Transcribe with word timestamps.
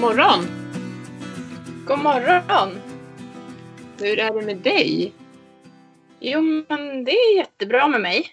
God 0.00 0.08
morgon! 0.08 0.44
God 1.86 1.98
morgon! 1.98 2.80
Hur 3.98 4.18
är 4.18 4.34
det 4.34 4.46
med 4.46 4.56
dig? 4.56 5.12
Jo, 6.20 6.40
men 6.68 7.04
det 7.04 7.10
är 7.10 7.36
jättebra 7.36 7.88
med 7.88 8.00
mig. 8.00 8.26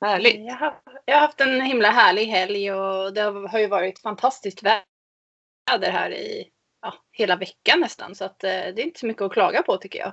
Härligt! 0.00 0.46
Jag 0.46 0.54
har, 0.54 0.80
jag 1.04 1.14
har 1.14 1.20
haft 1.20 1.40
en 1.40 1.60
himla 1.60 1.90
härlig 1.90 2.26
helg 2.26 2.72
och 2.72 3.14
det 3.14 3.20
har 3.20 3.58
ju 3.58 3.66
varit 3.66 3.98
fantastiskt 3.98 4.62
väder 4.62 5.90
här 5.90 6.10
i 6.10 6.48
ja, 6.82 6.94
hela 7.12 7.36
veckan 7.36 7.80
nästan. 7.80 8.14
Så 8.14 8.24
att, 8.24 8.44
eh, 8.44 8.50
det 8.50 8.82
är 8.82 8.84
inte 8.84 9.00
så 9.00 9.06
mycket 9.06 9.22
att 9.22 9.32
klaga 9.32 9.62
på 9.62 9.76
tycker 9.76 9.98
jag. 9.98 10.12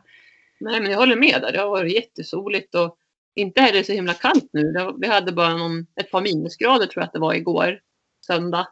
Nej, 0.59 0.81
men 0.81 0.91
jag 0.91 0.99
håller 0.99 1.15
med 1.15 1.41
där. 1.41 1.51
Det 1.51 1.59
har 1.59 1.69
varit 1.69 1.93
jättesoligt 1.93 2.75
och 2.75 2.97
inte 3.35 3.61
heller 3.61 3.83
så 3.83 3.91
himla 3.91 4.13
kallt 4.13 4.49
nu. 4.53 4.93
Vi 4.97 5.07
hade 5.07 5.31
bara 5.31 5.57
någon, 5.57 5.87
ett 5.95 6.11
par 6.11 6.21
minusgrader 6.21 6.87
tror 6.87 7.01
jag 7.01 7.07
att 7.07 7.13
det 7.13 7.19
var 7.19 7.33
igår, 7.33 7.79
söndag. 8.25 8.67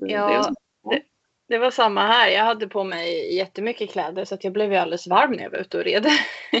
Ja, 0.00 0.52
det, 0.90 1.02
det 1.48 1.58
var 1.58 1.70
samma 1.70 2.06
här. 2.06 2.28
Jag 2.28 2.44
hade 2.44 2.68
på 2.68 2.84
mig 2.84 3.34
jättemycket 3.36 3.90
kläder 3.90 4.24
så 4.24 4.34
att 4.34 4.44
jag 4.44 4.52
blev 4.52 4.72
ju 4.72 4.78
alldeles 4.78 5.06
varm 5.06 5.32
när 5.32 5.42
jag 5.42 5.50
var 5.50 5.58
ute 5.58 5.78
och 5.78 5.84
red. 5.84 6.06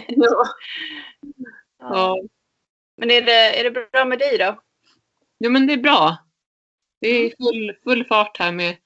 ja. 0.08 0.44
Ja. 1.80 1.88
ja. 1.94 2.18
Men 2.96 3.10
är 3.10 3.22
det, 3.22 3.60
är 3.60 3.64
det 3.64 3.70
bra 3.90 4.04
med 4.04 4.18
dig 4.18 4.38
då? 4.38 4.62
Jo, 5.38 5.50
men 5.50 5.66
det 5.66 5.72
är 5.72 5.78
bra. 5.78 6.16
Det 7.00 7.08
är 7.08 7.32
full, 7.36 7.76
full 7.84 8.04
fart 8.04 8.38
här 8.38 8.52
med 8.52 8.76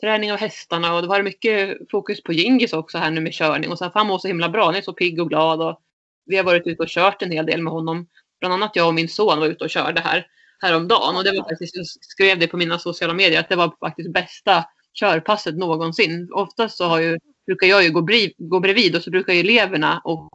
träning 0.00 0.32
av 0.32 0.38
hästarna 0.38 0.94
och 0.94 1.02
det 1.02 1.08
var 1.08 1.22
mycket 1.22 1.78
fokus 1.90 2.22
på 2.22 2.32
Gingis 2.32 2.72
också 2.72 2.98
här 2.98 3.10
nu 3.10 3.20
med 3.20 3.32
körning. 3.32 3.70
Och 3.70 3.78
sen 3.78 3.90
han 3.94 4.06
mår 4.06 4.18
så 4.18 4.28
himla 4.28 4.48
bra. 4.48 4.64
Han 4.64 4.74
är 4.74 4.80
så 4.80 4.92
pigg 4.92 5.20
och 5.20 5.28
glad 5.28 5.62
och 5.62 5.80
vi 6.24 6.36
har 6.36 6.44
varit 6.44 6.66
ute 6.66 6.82
och 6.82 6.88
kört 6.88 7.22
en 7.22 7.30
hel 7.30 7.46
del 7.46 7.62
med 7.62 7.72
honom. 7.72 8.08
Bland 8.40 8.54
annat 8.54 8.76
jag 8.76 8.88
och 8.88 8.94
min 8.94 9.08
son 9.08 9.40
var 9.40 9.46
ute 9.46 9.64
och 9.64 9.70
körde 9.70 10.00
här 10.00 10.26
häromdagen 10.62 11.16
och 11.16 11.24
det 11.24 11.32
var 11.32 11.48
faktiskt, 11.48 11.76
jag 11.76 11.86
skrev 11.86 12.38
det 12.38 12.46
på 12.46 12.56
mina 12.56 12.78
sociala 12.78 13.14
medier 13.14 13.40
att 13.40 13.48
det 13.48 13.56
var 13.56 13.76
faktiskt 13.80 14.12
bästa 14.12 14.64
körpasset 15.00 15.56
någonsin. 15.56 16.28
Oftast 16.32 16.76
så 16.76 16.84
har 16.84 17.00
ju, 17.00 17.18
brukar 17.46 17.66
jag 17.66 17.84
ju 17.84 17.90
gå, 17.90 18.02
briv, 18.02 18.32
gå 18.38 18.60
bredvid 18.60 18.96
och 18.96 19.02
så 19.02 19.10
brukar 19.10 19.32
ju 19.32 19.40
eleverna 19.40 20.00
och 20.04 20.30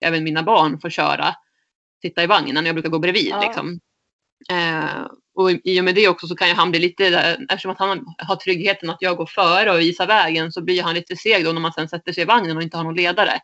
även 0.00 0.24
mina 0.24 0.42
barn 0.42 0.80
få 0.80 0.90
köra, 0.90 1.34
sitta 2.02 2.22
i 2.22 2.26
vagnen. 2.26 2.66
Jag 2.66 2.74
brukar 2.74 2.88
gå 2.88 2.98
bredvid 2.98 3.28
Ja. 3.30 3.40
liksom. 3.40 3.80
Eh, 4.50 5.06
och 5.34 5.50
i 5.50 5.80
och 5.80 5.84
med 5.84 5.94
det 5.94 6.08
också 6.08 6.26
så 6.26 6.36
kan 6.36 6.48
ju 6.48 6.54
han 6.54 6.70
bli 6.70 6.80
lite, 6.80 7.06
eftersom 7.50 7.70
att 7.70 7.78
han 7.78 8.04
har 8.18 8.36
tryggheten 8.36 8.90
att 8.90 8.96
jag 9.00 9.16
går 9.16 9.26
före 9.26 9.72
och 9.72 9.80
visar 9.80 10.06
vägen 10.06 10.52
så 10.52 10.62
blir 10.62 10.82
han 10.82 10.94
lite 10.94 11.16
seg 11.16 11.44
då 11.44 11.52
när 11.52 11.60
man 11.60 11.72
sen 11.72 11.88
sätter 11.88 12.12
sig 12.12 12.22
i 12.22 12.26
vagnen 12.26 12.56
och 12.56 12.62
inte 12.62 12.76
har 12.76 12.84
någon 12.84 12.94
ledare. 12.94 13.40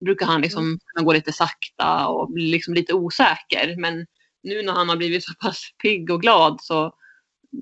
Då 0.00 0.04
brukar 0.04 0.26
han 0.26 0.40
liksom 0.40 0.78
kunna 0.86 1.04
gå 1.04 1.12
lite 1.12 1.32
sakta 1.32 2.06
och 2.06 2.32
bli 2.32 2.46
liksom 2.46 2.74
lite 2.74 2.94
osäker. 2.94 3.76
Men 3.78 4.06
nu 4.46 4.62
när 4.62 4.72
han 4.72 4.88
har 4.88 4.96
blivit 4.96 5.24
så 5.24 5.34
pass 5.34 5.62
pigg 5.82 6.10
och 6.10 6.20
glad 6.20 6.58
så 6.60 6.94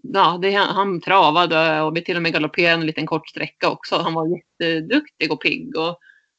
ja, 0.02 0.38
det, 0.42 0.50
han 0.52 1.00
travade 1.00 1.80
och 1.80 1.96
vi 1.96 2.04
till 2.04 2.16
och 2.16 2.22
med 2.22 2.32
galopperade 2.32 2.74
en 2.74 2.86
liten 2.86 3.06
kort 3.06 3.28
sträcka 3.28 3.70
också. 3.70 3.96
Han 3.96 4.14
var 4.14 4.28
jätteduktig 4.36 5.32
och 5.32 5.40
pigg. 5.40 5.76
Och, 5.76 5.98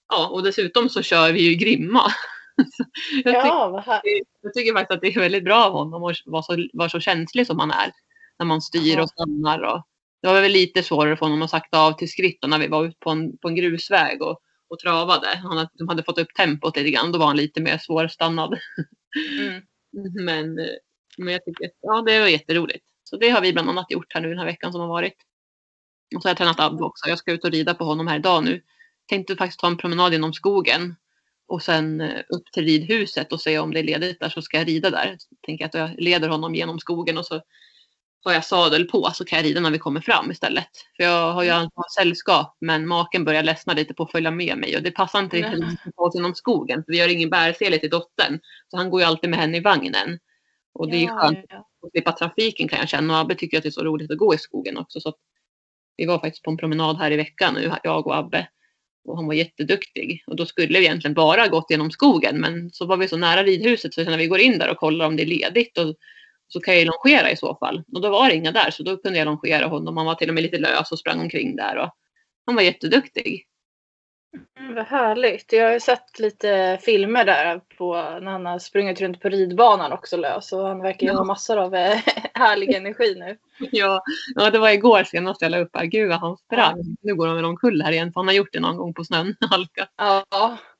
ja, 0.09 0.27
och 0.27 0.43
dessutom 0.43 0.89
så 0.89 1.01
kör 1.01 1.31
vi 1.31 1.41
ju 1.41 1.55
grimma. 1.55 2.01
Jag, 3.11 3.23
tycker, 3.23 3.47
Ja, 3.47 3.83
här. 3.85 4.01
jag 4.41 4.53
tycker 4.53 4.73
faktiskt 4.73 4.95
att 4.95 5.01
det 5.01 5.07
är 5.07 5.19
väldigt 5.19 5.43
bra 5.43 5.65
av 5.65 5.73
honom 5.73 6.03
att 6.03 6.21
vara 6.25 6.43
så, 6.43 6.67
vara 6.73 6.89
så 6.89 6.99
känslig 6.99 7.47
som 7.47 7.59
han 7.59 7.71
är. 7.71 7.91
När 8.39 8.45
man 8.45 8.61
styr 8.61 8.99
och 8.99 9.09
stannar. 9.09 9.59
Och, 9.59 9.83
det 10.21 10.27
var 10.27 10.41
väl 10.41 10.51
lite 10.51 10.83
svårare 10.83 11.17
för 11.17 11.25
honom 11.25 11.41
att 11.41 11.49
sakta 11.49 11.79
av 11.79 11.91
till 11.91 12.11
skritt 12.11 12.39
när 12.47 12.59
vi 12.59 12.67
var 12.67 12.85
ute 12.85 12.97
på 12.99 13.09
en, 13.09 13.37
på 13.37 13.47
en 13.47 13.55
grusväg 13.55 14.21
och, 14.21 14.39
och 14.69 14.79
travade. 14.79 15.27
Han 15.43 15.57
hade, 15.57 15.69
de 15.73 15.87
hade 15.87 16.03
fått 16.03 16.17
upp 16.17 16.33
tempot 16.37 16.77
lite 16.77 16.91
grann. 16.91 17.11
Då 17.11 17.19
var 17.19 17.25
han 17.25 17.37
lite 17.37 17.61
mer 17.61 17.77
svårstannad. 17.77 18.59
Mm. 19.39 19.61
Men, 20.25 20.55
men 21.17 21.33
jag 21.33 21.45
tycker 21.45 21.71
ja, 21.81 22.01
det 22.01 22.19
var 22.19 22.27
jätteroligt. 22.27 22.85
Så 23.03 23.17
det 23.17 23.29
har 23.29 23.41
vi 23.41 23.53
bland 23.53 23.69
annat 23.69 23.91
gjort 23.91 24.13
här 24.13 24.21
nu 24.21 24.29
den 24.29 24.37
här 24.37 24.45
veckan 24.45 24.71
som 24.71 24.81
har 24.81 24.87
varit. 24.87 25.15
Och 26.15 26.21
så 26.21 26.27
har 26.27 26.31
jag 26.31 26.37
tränat 26.37 26.59
Abbe 26.59 26.83
också. 26.83 27.09
Jag 27.09 27.17
ska 27.17 27.31
ut 27.31 27.43
och 27.43 27.51
rida 27.51 27.73
på 27.73 27.83
honom 27.83 28.07
här 28.07 28.19
idag 28.19 28.43
nu. 28.43 28.61
Tänkte 29.09 29.35
faktiskt 29.35 29.59
ta 29.59 29.67
en 29.67 29.77
promenad 29.77 30.13
genom 30.13 30.33
skogen. 30.33 30.95
Och 31.47 31.61
sen 31.61 32.01
eh, 32.01 32.19
upp 32.29 32.51
till 32.53 32.65
ridhuset 32.65 33.33
och 33.33 33.41
se 33.41 33.59
om 33.59 33.73
det 33.73 33.79
är 33.79 33.83
ledigt 33.83 34.19
där 34.19 34.29
så 34.29 34.41
ska 34.41 34.57
jag 34.57 34.67
rida 34.67 34.89
där. 34.89 35.17
Tänker 35.45 35.65
att 35.65 35.73
jag 35.73 35.91
leder 35.97 36.29
honom 36.29 36.55
genom 36.55 36.79
skogen 36.79 37.17
och 37.17 37.25
så 37.25 37.41
har 38.29 38.33
jag 38.33 38.45
sadel 38.45 38.85
på 38.85 39.11
så 39.13 39.25
kan 39.25 39.37
jag 39.37 39.45
rida 39.45 39.59
när 39.61 39.71
vi 39.71 39.79
kommer 39.79 40.01
fram 40.01 40.31
istället. 40.31 40.67
För 40.97 41.03
jag 41.03 41.33
har 41.33 41.43
ju 41.43 41.49
alltid 41.49 41.71
haft 41.75 41.93
sällskap 41.93 42.57
men 42.61 42.87
maken 42.87 43.25
börjar 43.25 43.43
ledsna 43.43 43.73
lite 43.73 43.93
på 43.93 44.03
att 44.03 44.11
följa 44.11 44.31
med 44.31 44.57
mig 44.57 44.77
och 44.77 44.83
det 44.83 44.91
passar 44.91 45.19
inte 45.19 45.37
riktigt 45.37 45.63
att 45.63 45.95
ta 45.95 46.03
oss 46.03 46.15
genom 46.15 46.35
skogen. 46.35 46.83
För 46.83 46.91
vi 46.91 46.99
har 46.99 47.09
ingen 47.09 47.29
bärsele 47.29 47.77
till 47.77 47.89
dottern. 47.89 48.39
Så 48.71 48.77
han 48.77 48.89
går 48.89 49.01
ju 49.01 49.07
alltid 49.07 49.29
med 49.29 49.39
henne 49.39 49.57
i 49.57 49.61
vagnen. 49.61 50.19
Och 50.73 50.89
det 50.89 50.95
är 50.95 50.99
ju 50.99 51.05
Ja, 51.05 51.19
skönt 51.19 51.45
ja. 51.49 51.57
att 51.57 51.91
slippa 51.91 52.11
trafiken 52.11 52.67
kan 52.67 52.79
jag 52.79 52.89
känna. 52.89 53.13
Och 53.13 53.19
Abbe 53.19 53.35
tycker 53.35 53.57
att 53.57 53.63
det 53.63 53.69
är 53.69 53.71
så 53.71 53.83
roligt 53.83 54.11
att 54.11 54.17
gå 54.17 54.33
i 54.33 54.37
skogen 54.37 54.77
också. 54.77 54.99
Så 54.99 55.13
vi 55.97 56.05
var 56.05 56.19
faktiskt 56.19 56.43
på 56.43 56.51
en 56.51 56.57
promenad 56.57 56.97
här 56.97 57.11
i 57.11 57.15
veckan 57.15 57.53
nu, 57.53 57.71
jag 57.83 58.07
och 58.07 58.17
Abbe. 58.17 58.47
Och 59.07 59.15
han 59.15 59.27
var 59.27 59.33
jätteduktig. 59.33 60.23
Och 60.27 60.35
då 60.35 60.45
skulle 60.45 60.79
vi 60.79 60.85
egentligen 60.85 61.13
bara 61.13 61.47
gått 61.47 61.71
genom 61.71 61.91
skogen. 61.91 62.39
Men 62.41 62.71
så 62.71 62.85
var 62.85 62.97
vi 62.97 63.07
så 63.07 63.17
nära 63.17 63.43
ridhuset 63.43 63.93
så 63.93 64.03
när 64.03 64.17
vi 64.17 64.27
går 64.27 64.39
in 64.39 64.59
där 64.59 64.71
och 64.71 64.77
kollar 64.77 65.05
om 65.05 65.15
det 65.15 65.23
är 65.23 65.27
ledigt. 65.27 65.77
Och, 65.77 65.95
så 66.47 66.59
kan 66.59 66.73
jag 66.73 66.83
ju 66.83 66.89
longera 66.91 67.31
i 67.31 67.37
så 67.37 67.55
fall. 67.55 67.83
Och 67.93 68.01
då 68.01 68.09
var 68.09 68.29
det 68.29 68.35
inga 68.35 68.51
där 68.51 68.71
så 68.71 68.83
då 68.83 68.97
kunde 68.97 69.19
jag 69.19 69.25
longera 69.25 69.67
honom. 69.67 69.97
Han 69.97 70.05
var 70.05 70.15
till 70.15 70.29
och 70.29 70.35
med 70.35 70.43
lite 70.43 70.57
lös 70.57 70.91
och 70.91 70.99
sprang 70.99 71.19
omkring 71.19 71.55
där. 71.55 71.77
Och 71.77 71.89
han 72.45 72.55
var 72.55 72.61
jätteduktig. 72.61 73.45
Mm, 74.59 74.75
Vad 74.75 74.85
härligt. 74.85 75.53
Jag 75.53 75.65
har 75.65 75.73
ju 75.73 75.79
sett 75.79 76.19
lite 76.19 76.79
filmer 76.81 77.25
där 77.25 77.61
på 77.77 77.93
när 77.95 78.31
han 78.31 78.45
har 78.45 78.59
sprungit 78.59 79.01
runt 79.01 79.21
på 79.21 79.29
ridbanan 79.29 79.91
också 79.91 80.17
lös. 80.17 80.51
Och 80.53 80.67
han 80.67 80.81
verkar 80.81 81.07
ju 81.07 81.13
Ja. 81.13 81.17
ha 81.17 81.23
massor 81.23 81.57
av 81.57 81.75
eh, 81.75 81.97
härlig 82.33 82.73
energi 82.75 83.15
nu. 83.19 83.37
Ja, 83.71 84.01
ja, 84.35 84.49
det 84.49 84.59
var 84.59 84.69
igår 84.69 85.03
senast 85.03 85.41
jag 85.41 85.51
la 85.51 85.57
upp 85.59 85.75
här. 85.75 85.85
Gud 85.85 86.09
vad 86.09 86.19
han 86.19 86.37
sprang. 86.37 86.97
Nu 87.01 87.15
går 87.15 87.27
han 87.27 87.35
väl 87.35 87.45
omkull 87.45 87.81
här 87.81 87.91
igen. 87.91 88.13
För 88.13 88.19
han 88.19 88.27
har 88.27 88.35
gjort 88.35 88.53
det 88.53 88.59
någon 88.59 88.77
gång 88.77 88.93
på 88.93 89.03
snön. 89.03 89.35
Halka. 89.51 89.87
Ja. 89.97 90.25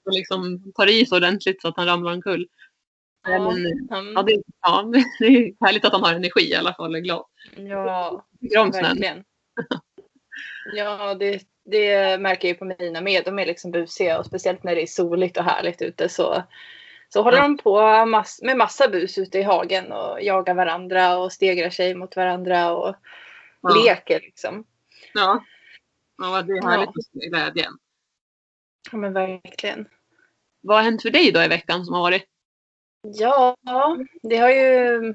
Och 0.06 0.12
liksom 0.14 0.72
tar 0.76 0.88
i 0.90 1.06
så 1.06 1.16
ordentligt 1.18 1.62
så 1.62 1.68
att 1.68 1.78
han 1.78 1.86
ramlar 1.86 2.14
omkull. 2.14 2.48
Ja. 3.26 3.52
Men, 3.52 3.88
ja, 3.90 3.98
Mm. 4.00 4.26
det, 4.26 4.42
ja, 4.62 4.92
det 5.20 5.26
är 5.26 5.66
härligt 5.66 5.86
att 5.86 5.92
han 5.94 6.04
har 6.04 6.14
energi 6.14 6.52
i 6.52 6.56
alla 6.56 6.74
fall. 6.74 6.96
Är 6.96 7.00
glad. 7.00 7.26
Ja, 7.56 8.24
verkligen. 8.74 9.24
Ja, 10.76 11.14
det, 11.14 11.42
det 11.66 12.22
märker 12.22 12.48
jag 12.48 12.60
på 12.60 12.66
mina 12.80 13.02
med. 13.02 13.26
De 13.26 13.40
är 13.40 13.46
liksom 13.46 13.72
busiga 13.72 14.20
och 14.20 14.26
speciellt 14.26 14.64
när 14.64 14.76
det 14.76 14.82
är 14.82 14.88
soligt 14.88 15.38
och 15.38 15.44
härligt 15.44 15.82
ute 15.82 16.10
så, 16.10 16.44
så 17.10 17.22
håller 17.22 17.38
Ja. 17.38 17.44
de 17.44 17.58
på 17.58 18.06
mass, 18.06 18.40
med 18.44 18.58
massa 18.58 18.88
bus 18.88 19.18
ute 19.18 19.40
i 19.40 19.44
hagen 19.44 19.92
och 19.92 20.22
jagar 20.22 20.54
varandra 20.54 21.18
och 21.18 21.32
stegrar 21.34 21.70
sig 21.70 21.96
mot 21.96 22.16
varandra 22.16 22.72
och 22.76 22.96
Ja. 23.62 23.70
leker 23.86 24.20
liksom. 24.20 24.64
Ja. 25.14 25.44
ja, 26.18 26.42
det 26.42 26.54
är 26.54 26.64
härligt 26.68 26.90
Ja. 26.94 27.00
att 27.00 27.22
se 27.22 27.30
glädjen. 27.30 27.74
Ja, 28.92 28.98
men 28.98 29.14
verkligen. 29.14 29.88
Vad 30.62 30.78
har 30.78 30.84
hänt 30.84 31.02
för 31.02 31.10
dig 31.10 31.32
då 31.32 31.42
i 31.44 31.48
veckan 31.48 31.86
som 31.86 31.94
har 31.94 32.02
varit? 32.02 32.26
Ja, 33.14 33.56
det 34.24 34.38
har 34.38 34.50
ju... 34.50 35.14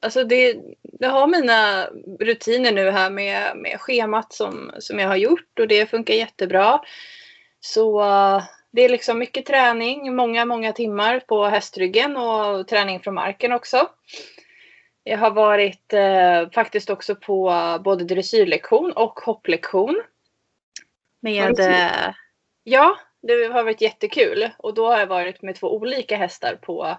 Alltså 0.00 0.24
det, 0.24 0.56
det 0.82 1.06
har 1.06 1.26
mina 1.26 1.86
rutiner 2.20 2.72
nu 2.72 2.90
här 2.90 3.10
med, 3.10 3.56
med 3.56 3.80
schemat 3.80 4.32
som, 4.32 4.70
som 4.78 4.98
jag 4.98 5.08
har 5.08 5.16
gjort 5.16 5.58
och 5.58 5.68
det 5.68 5.90
funkar 5.90 6.14
jättebra. 6.14 6.80
Så 7.60 8.02
det 8.70 8.82
är 8.82 8.88
liksom 8.88 9.18
mycket 9.18 9.46
träning, 9.46 10.16
många, 10.16 10.44
många 10.44 10.72
timmar 10.72 11.20
på 11.20 11.44
hästryggen 11.44 12.16
och 12.16 12.68
träning 12.68 13.00
från 13.00 13.14
marken 13.14 13.52
också. 13.52 13.88
Jag 15.04 15.18
har 15.18 15.30
varit 15.30 15.92
eh, 15.92 16.50
faktiskt 16.50 16.90
också 16.90 17.14
på 17.14 17.52
både 17.84 18.04
dressyrlektion 18.04 18.92
och 18.92 19.20
hopplektion. 19.20 20.02
Med, 21.22 21.60
eh, 21.60 22.14
ja, 22.62 22.96
det 23.22 23.52
har 23.52 23.64
varit 23.64 23.80
jättekul. 23.80 24.50
Och 24.58 24.74
då 24.74 24.86
har 24.86 24.98
jag 24.98 25.06
varit 25.06 25.42
med 25.42 25.54
två 25.54 25.76
olika 25.76 26.16
hästar 26.16 26.54
på, 26.54 26.96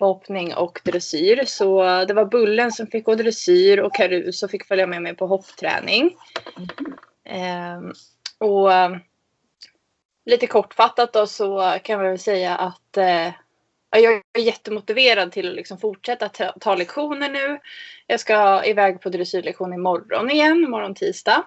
på 0.00 0.06
hoppning 0.06 0.54
och 0.54 0.80
dressyr. 0.84 1.44
Så 1.44 1.82
det 2.04 2.14
var 2.14 2.24
Bullen 2.24 2.72
som 2.72 2.86
fick 2.86 3.04
gå 3.04 3.14
dressyr 3.14 3.78
och 3.78 3.94
Caruso 3.94 4.48
fick 4.48 4.66
följa 4.66 4.86
med 4.86 5.02
mig 5.02 5.16
på 5.16 5.26
hoppträning. 5.26 6.16
Ehm, 7.24 7.92
och 8.38 8.72
ehm, 8.72 8.98
lite 10.26 10.46
kortfattat 10.46 11.12
då 11.12 11.26
så 11.26 11.78
kan 11.82 11.98
man 11.98 12.08
väl 12.08 12.18
säga 12.18 12.56
att 12.56 12.96
eh, 12.96 13.28
jag 13.90 14.22
är 14.32 14.40
jättemotiverad 14.40 15.32
till 15.32 15.48
att 15.48 15.54
liksom 15.54 15.78
fortsätta 15.78 16.28
ta, 16.28 16.52
ta 16.60 16.74
lektioner 16.74 17.28
nu. 17.28 17.58
Jag 18.06 18.20
ska 18.20 18.64
iväg 18.64 19.00
på 19.00 19.08
dressyrlektion 19.08 19.72
imorgon 19.72 20.30
igen, 20.30 20.64
imorgon 20.64 20.94
tisdag. 20.94 21.44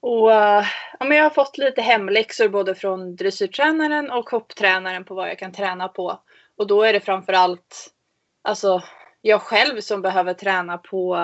Och 0.00 0.32
eh, 0.32 0.64
ja, 0.98 1.06
men 1.06 1.16
jag 1.16 1.24
har 1.24 1.30
fått 1.30 1.58
lite 1.58 1.82
hemläxor 1.82 2.48
både 2.48 2.74
från 2.74 3.16
dressyrtränaren 3.16 4.10
och 4.10 4.30
hopptränaren 4.30 5.04
på 5.04 5.14
vad 5.14 5.28
jag 5.28 5.38
kan 5.38 5.52
träna 5.52 5.88
på. 5.88 6.20
Och 6.60 6.66
då 6.66 6.82
är 6.82 6.92
det 6.92 7.00
framförallt 7.00 7.90
alltså, 8.42 8.82
jag 9.20 9.40
själv 9.40 9.80
som 9.80 10.02
behöver 10.02 10.34
träna 10.34 10.78
på 10.78 11.14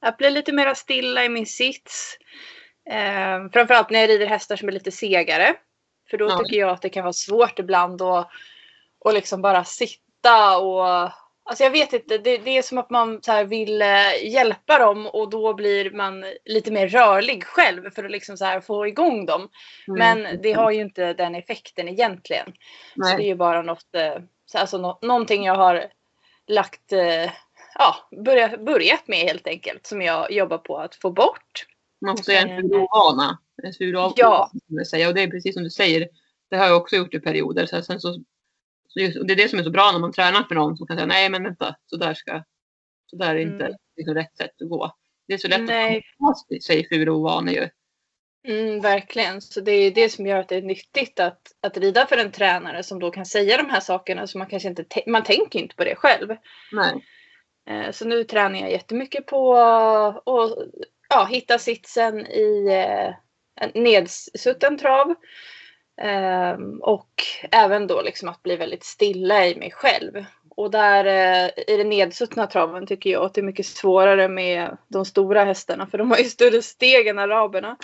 att 0.00 0.16
bli 0.16 0.30
lite 0.30 0.52
mer 0.52 0.74
stilla 0.74 1.24
i 1.24 1.28
min 1.28 1.46
sits. 1.46 2.18
Eh, 2.90 3.50
framförallt 3.52 3.90
när 3.90 4.00
jag 4.00 4.08
rider 4.08 4.26
hästar 4.26 4.56
som 4.56 4.68
är 4.68 4.72
lite 4.72 4.90
segare. 4.90 5.54
För 6.10 6.18
då 6.18 6.28
Ja. 6.28 6.38
tycker 6.38 6.56
jag 6.60 6.70
att 6.70 6.82
det 6.82 6.88
kan 6.88 7.02
vara 7.02 7.12
svårt 7.12 7.58
ibland 7.58 8.02
att 8.02 8.28
och 8.98 9.14
liksom 9.14 9.42
bara 9.42 9.64
sitta 9.64 10.58
och 10.58 11.10
Alltså 11.46 11.64
jag 11.64 11.70
vet 11.70 11.92
inte, 11.92 12.18
det, 12.18 12.38
det 12.38 12.58
är 12.58 12.62
som 12.62 12.78
att 12.78 12.90
man 12.90 13.22
så 13.22 13.44
vill 13.44 13.82
eh, 13.82 14.32
hjälpa 14.32 14.78
dem 14.78 15.06
och 15.06 15.30
då 15.30 15.54
blir 15.54 15.90
man 15.90 16.24
lite 16.44 16.72
mer 16.72 16.88
rörlig 16.88 17.44
själv 17.44 17.90
för 17.90 18.04
att 18.04 18.10
liksom 18.10 18.36
så 18.36 18.60
få 18.66 18.86
igång 18.86 19.26
dem. 19.26 19.48
Mm. 19.88 19.98
Men 19.98 20.42
det 20.42 20.52
har 20.52 20.70
ju 20.70 20.80
inte 20.80 21.12
den 21.12 21.34
effekten 21.34 21.88
egentligen. 21.88 22.46
Så 22.94 23.00
det 23.00 23.12
är 23.12 23.16
Nej. 23.16 23.26
ju 23.26 23.34
bara 23.34 23.62
något, 23.62 23.94
eh, 23.94 24.14
alltså 24.54 24.78
nå, 24.78 24.98
någonting 25.02 25.44
jag 25.44 25.54
har 25.54 25.86
lagt, 26.46 26.92
eh, 26.92 27.30
ja, 27.74 27.94
börjat, 28.24 28.60
börjat 28.64 29.08
med 29.08 29.18
helt 29.18 29.46
enkelt. 29.46 29.86
Som 29.86 30.02
jag 30.02 30.32
jobbar 30.32 30.58
på 30.58 30.78
att 30.78 30.94
få 30.94 31.10
bort. 31.10 31.66
Man 32.00 32.16
får 32.16 32.24
säga 32.24 32.40
en 32.40 32.50
Eh, 32.50 32.56
furovana. 32.60 33.38
En 33.62 33.72
furovana 33.72 34.12
Ja. 34.16 34.50
säger. 34.90 35.08
Och 35.08 35.14
det 35.14 35.22
är 35.22 35.28
precis 35.30 35.54
som 35.54 35.62
du 35.64 35.70
säger. 35.70 36.08
Det 36.50 36.56
har 36.56 36.66
jag 36.66 36.76
också 36.76 36.96
gjort 36.96 37.14
i 37.14 37.20
perioder. 37.20 37.66
Så 37.66 37.82
sen 37.82 38.00
så, 38.00 38.14
så 38.88 39.00
just, 39.00 39.18
och 39.18 39.26
det 39.26 39.32
är 39.34 39.36
det 39.36 39.48
som 39.48 39.58
är 39.58 39.62
så 39.62 39.70
bra 39.70 39.92
när 39.92 39.98
man 39.98 40.12
tränar 40.12 40.42
för 40.42 40.54
någon 40.54 40.76
som 40.76 40.86
kan 40.86 40.96
säga 40.96 41.06
nej 41.06 41.28
men 41.30 41.42
vänta, 41.42 41.76
så 41.86 41.96
där 41.96 42.14
ska, 42.14 42.42
så 43.06 43.16
där 43.16 43.34
är 43.34 43.38
inte 43.38 43.64
Mm. 43.64 43.76
liksom 43.96 44.14
rätt 44.14 44.36
sätt 44.36 44.62
att 44.62 44.68
gå. 44.68 44.92
Det 45.28 45.34
är 45.34 45.38
så 45.38 45.48
lätt 45.48 45.60
Nej. 45.62 45.98
att 45.98 46.18
på 46.18 46.34
sig 46.62 46.88
furovana 46.88 47.52
ju. 47.52 47.68
Mm, 48.48 48.80
verkligen. 48.80 49.40
Så 49.40 49.60
det 49.60 49.72
är 49.72 49.90
det 49.90 50.08
som 50.08 50.26
gör 50.26 50.38
att 50.38 50.48
det 50.48 50.56
är 50.56 50.62
nyttigt 50.62 51.20
att, 51.20 51.40
att 51.60 51.76
rida 51.76 52.06
för 52.06 52.16
en 52.16 52.32
tränare 52.32 52.82
som 52.82 52.98
då 52.98 53.10
kan 53.10 53.26
säga 53.26 53.56
de 53.56 53.70
här 53.70 53.80
sakerna 53.80 54.26
som 54.26 54.38
man 54.38 54.48
kanske 54.48 54.68
inte, 54.68 54.84
man 55.06 55.22
tänker 55.22 55.58
inte 55.58 55.76
på 55.76 55.84
det 55.84 55.96
själv. 55.96 56.36
Nej. 56.72 57.04
Eh, 57.70 57.90
Så 57.90 58.04
nu 58.04 58.24
tränar 58.24 58.58
jag 58.58 58.70
jättemycket 58.70 59.26
på 59.26 59.56
att 59.56 60.22
ja, 61.08 61.24
hitta 61.30 61.58
sitsen 61.58 62.26
i 62.26 62.66
eh, 62.68 63.14
en 63.60 63.82
nedsutten 63.82 64.78
trav. 64.78 65.14
Ehm, 66.00 66.80
Och 66.82 67.10
även 67.52 67.86
då 67.86 68.02
liksom 68.02 68.28
att 68.28 68.42
bli 68.42 68.56
väldigt 68.56 68.84
stilla 68.84 69.46
i 69.46 69.54
mig 69.56 69.70
själv. 69.70 70.24
Och 70.56 70.70
där 70.70 71.04
eh, 71.04 71.50
i 71.74 71.76
den 71.76 71.88
nedsuttna 71.88 72.46
traven 72.46 72.86
tycker 72.86 73.10
jag 73.10 73.24
att 73.24 73.34
det 73.34 73.40
är 73.40 73.42
mycket 73.42 73.66
svårare 73.66 74.28
med 74.28 74.76
de 74.88 75.04
stora 75.04 75.44
hästarna 75.44 75.86
för 75.86 75.98
de 75.98 76.10
har 76.10 76.18
ju 76.18 76.24
större 76.24 76.62
steg 76.62 77.06
än 77.06 77.18
araberna. 77.18 77.76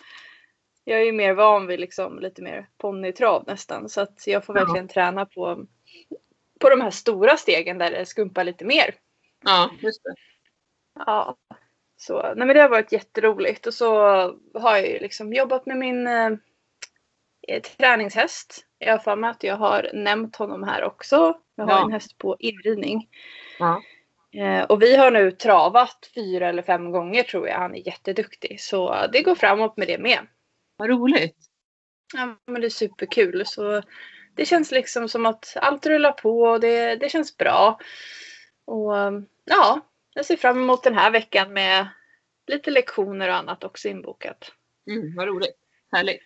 Jag 0.91 1.01
är 1.01 1.05
ju 1.05 1.13
mer 1.13 1.33
van 1.35 1.67
vid 1.67 1.81
liksom 1.81 2.19
lite 2.19 2.43
mer 2.43 2.69
ponnytrav 2.79 3.45
nästan 3.47 3.89
så 3.89 4.01
att 4.01 4.27
jag 4.27 4.45
får 4.45 4.59
Ja. 4.59 4.65
verkligen 4.65 4.89
träna 4.89 5.27
på, 5.27 5.67
på 6.61 6.69
de 6.71 6.81
här 6.81 6.91
stora 6.91 7.37
stegen 7.37 7.79
där 7.79 7.91
det 7.91 8.07
skumpar 8.07 8.45
lite 8.45 8.65
mer. 8.65 8.95
Ja, 9.45 9.71
just 9.81 10.03
det. 10.05 10.15
Ja, 11.07 11.37
så 11.97 12.23
nej 12.23 12.47
men 12.47 12.49
det 12.49 12.61
har 12.63 12.69
varit 12.69 12.93
jätteroligt 12.93 13.67
och 13.67 13.75
så 13.75 13.95
har 14.55 14.77
jag 14.77 14.89
ju 14.89 14.99
liksom 14.99 15.33
jobbat 15.33 15.67
med 15.67 15.77
min 15.77 16.07
eh, 16.07 16.31
eh, 17.49 17.63
träningshäst. 17.79 18.67
Jag 18.79 18.93
har 18.93 18.99
för 18.99 19.17
mig 19.17 19.31
att 19.31 19.45
jag 19.45 19.57
har 19.57 19.91
nämnt 19.95 20.37
honom 20.37 20.63
här 20.63 20.85
också. 20.85 21.39
Jag 21.55 21.65
har 21.65 21.73
Ja. 21.73 21.85
en 21.85 21.93
häst 21.93 22.19
på 22.19 22.37
inridning. 22.39 23.09
Ja. 23.59 23.83
Eh, 24.41 24.65
och 24.65 24.83
vi 24.83 24.97
har 24.97 25.11
nu 25.11 25.31
travat 25.31 26.11
fyra 26.15 26.49
eller 26.49 26.63
fem 26.63 26.91
gånger 26.91 27.23
tror 27.23 27.49
jag. 27.49 27.59
Han 27.59 27.75
är 27.75 27.87
jätteduktig. 27.87 28.61
Så 28.61 29.07
det 29.13 29.23
går 29.23 29.35
framåt 29.35 29.77
med 29.77 29.89
det 29.89 29.99
med. 29.99 30.19
Vad 30.81 30.88
roligt. 30.88 31.37
Ja, 32.15 32.37
men 32.47 32.61
det 32.61 32.67
är 32.67 32.71
superkul. 32.71 33.47
Så 33.47 33.82
det 34.35 34.44
känns 34.44 34.71
liksom 34.71 35.09
som 35.09 35.27
att 35.27 35.56
allt 35.56 35.87
rullar 35.87 36.12
på 36.12 36.41
och 36.41 36.61
det, 36.61 36.97
det 36.97 37.09
känns 37.09 37.37
bra. 37.37 37.79
Och 38.65 38.93
ja, 39.44 39.81
jag 40.15 40.25
ser 40.27 40.37
fram 40.37 40.61
emot 40.61 40.82
den 40.82 40.94
här 40.94 41.11
veckan 41.11 41.53
med 41.53 41.88
lite 42.47 42.71
lektioner 42.71 43.29
och 43.29 43.35
annat 43.35 43.65
också 43.65 43.88
inbokat. 43.88 44.53
Mm, 44.91 45.17
vad 45.17 45.29
roligt. 45.29 45.56
Härligt. 45.93 46.21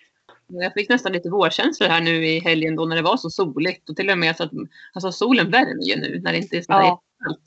Jag 0.48 0.72
fick 0.72 0.88
nästan 0.88 1.12
lite 1.12 1.30
vårkänslor 1.30 1.88
här 1.88 2.00
nu 2.00 2.26
i 2.26 2.40
helgen 2.40 2.76
då 2.76 2.84
när 2.84 2.96
det 2.96 3.02
var 3.02 3.16
så 3.16 3.30
soligt. 3.30 3.90
Och 3.90 3.96
till 3.96 4.10
och 4.10 4.18
med 4.18 4.36
så 4.36 4.44
att 4.44 4.50
alltså 4.92 5.12
solen 5.12 5.50
värmer 5.50 5.82
ju 5.84 5.96
nu 5.96 6.20
när 6.20 6.32
det 6.32 6.38
inte 6.38 6.56
är 6.56 6.62
så 6.62 6.72
Ja. 6.72 7.02
kallt. 7.24 7.42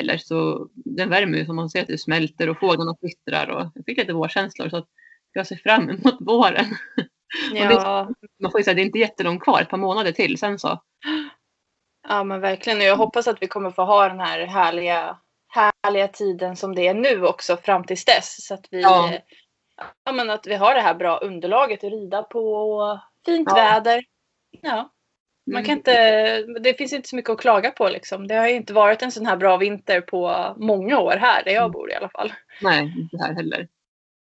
Eller 0.00 0.16
så 0.18 0.68
den 0.74 1.10
värmer 1.10 1.38
ju 1.38 1.46
som 1.46 1.56
man 1.56 1.70
ser 1.70 1.82
att 1.82 1.88
det 1.88 1.98
smälter 1.98 2.48
och 2.48 2.60
fåglarna 2.60 2.96
kvittrar. 3.00 3.48
Och 3.48 3.70
jag 3.74 3.84
fick 3.86 3.98
lite 3.98 4.12
vårkänslor 4.12 4.68
så 4.68 4.76
att 4.76 4.88
jag 5.32 5.46
ser 5.46 5.56
fram 5.56 5.90
emot 5.90 6.16
våren. 6.20 6.66
Ja, 7.54 8.10
Man 8.42 8.50
får 8.50 8.60
ju 8.60 8.64
säga 8.64 8.74
det 8.74 8.82
är 8.82 8.86
inte 8.86 8.98
jättelångt 8.98 9.42
kvar, 9.42 9.60
ett 9.62 9.68
par 9.68 9.76
månader 9.78 10.12
till 10.12 10.38
sen 10.38 10.58
så. 10.58 10.82
ja 12.08 12.24
men 12.24 12.40
verkligen. 12.40 12.78
Och 12.78 12.84
jag 12.84 12.96
hoppas 12.96 13.28
att 13.28 13.42
vi 13.42 13.46
kommer 13.46 13.70
få 13.70 13.84
ha 13.84 14.08
den 14.08 14.20
här 14.20 14.40
härliga, 14.46 15.18
härliga 15.48 16.08
tiden 16.08 16.56
som 16.56 16.74
det 16.74 16.86
är 16.88 16.94
nu 16.94 17.26
också 17.26 17.56
fram 17.56 17.84
tills 17.84 18.04
dess. 18.04 18.46
Så 18.46 18.54
att 18.54 18.66
vi, 18.70 18.82
Ja. 18.82 19.12
ja. 20.04 20.12
men 20.12 20.30
att 20.30 20.46
vi 20.46 20.54
har 20.54 20.74
det 20.74 20.80
här 20.80 20.94
bra 20.94 21.16
underlaget 21.18 21.84
att 21.84 21.90
rida 21.90 22.22
på. 22.22 22.54
och 22.54 22.98
Fint 23.26 23.48
Ja. 23.50 23.54
väder. 23.56 24.04
Ja. 24.62 24.90
Man 25.46 25.54
Mm. 25.56 25.64
kan 25.64 25.76
inte, 25.76 26.42
det 26.42 26.74
finns 26.78 26.92
inte 26.92 27.08
så 27.08 27.16
mycket 27.16 27.30
att 27.30 27.40
klaga 27.40 27.70
på 27.70 27.88
liksom. 27.88 28.26
Det 28.28 28.34
har 28.34 28.48
ju 28.48 28.54
inte 28.54 28.72
varit 28.72 29.02
en 29.02 29.12
sån 29.12 29.26
här 29.26 29.36
bra 29.36 29.56
vinter 29.56 30.00
på 30.00 30.54
många 30.58 30.98
år 30.98 31.16
här 31.16 31.44
där 31.44 31.52
jag 31.52 31.62
Mm. 31.62 31.72
bor 31.72 31.90
i 31.90 31.94
alla 31.94 32.08
fall. 32.08 32.32
Nej, 32.62 32.94
inte 32.98 33.16
här 33.18 33.34
heller. 33.34 33.68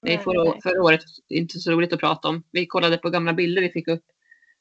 Nej, 0.04 0.14
Nej, 0.16 0.24
förra, 0.24 0.60
förra 0.62 0.82
året 0.82 1.00
inte 1.28 1.58
så 1.58 1.70
roligt 1.70 1.92
att 1.92 2.00
prata 2.00 2.28
om. 2.28 2.42
Vi 2.50 2.66
kollade 2.66 2.98
på 2.98 3.10
gamla 3.10 3.32
bilder 3.32 3.62
vi 3.62 3.70
fick 3.70 3.88
upp, 3.88 4.04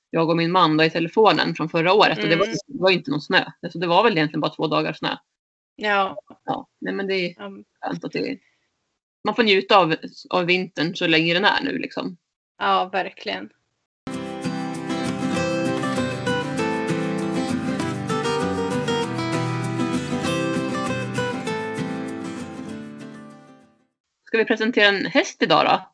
jag 0.10 0.30
och 0.30 0.38
min 0.38 0.52
man 0.52 0.78
då, 0.78 0.84
i 0.84 0.90
telefonen 0.90 1.56
från 1.56 1.70
förra 1.70 1.94
året. 1.94 2.18
Och 2.24 2.30
det 2.30 2.36
var, 2.36 2.46
Mm. 2.46 2.58
det 2.68 2.82
var 2.82 2.90
inte 2.92 3.12
någon 3.12 3.22
snö. 3.22 3.44
Alltså, 3.62 3.80
det 3.80 3.88
var 3.88 4.04
väl 4.04 4.18
egentligen 4.18 4.42
bara 4.42 4.54
två 4.54 4.68
dagar 4.68 4.94
snö. 4.94 5.16
Ja, 5.76 6.18
Ja, 6.46 6.68
nej, 6.82 6.94
men 6.94 7.08
det 7.08 7.14
är 7.16 7.36
skönt 7.82 8.04
att 8.06 8.12
det 8.12 8.40
Man 9.24 9.36
får 9.36 9.44
njuta 9.44 9.78
av, 9.78 9.96
av 10.30 10.46
vintern 10.46 10.96
så 10.96 11.08
länge 11.08 11.34
den 11.34 11.46
är 11.46 11.64
nu 11.64 11.78
liksom. 11.78 12.18
ja 12.58 12.90
verkligen. 12.94 13.50
Ska 24.34 24.38
vi 24.38 24.46
presentera 24.46 24.88
en 24.88 25.06
häst 25.06 25.42
idag 25.42 25.66
då? 25.66 25.90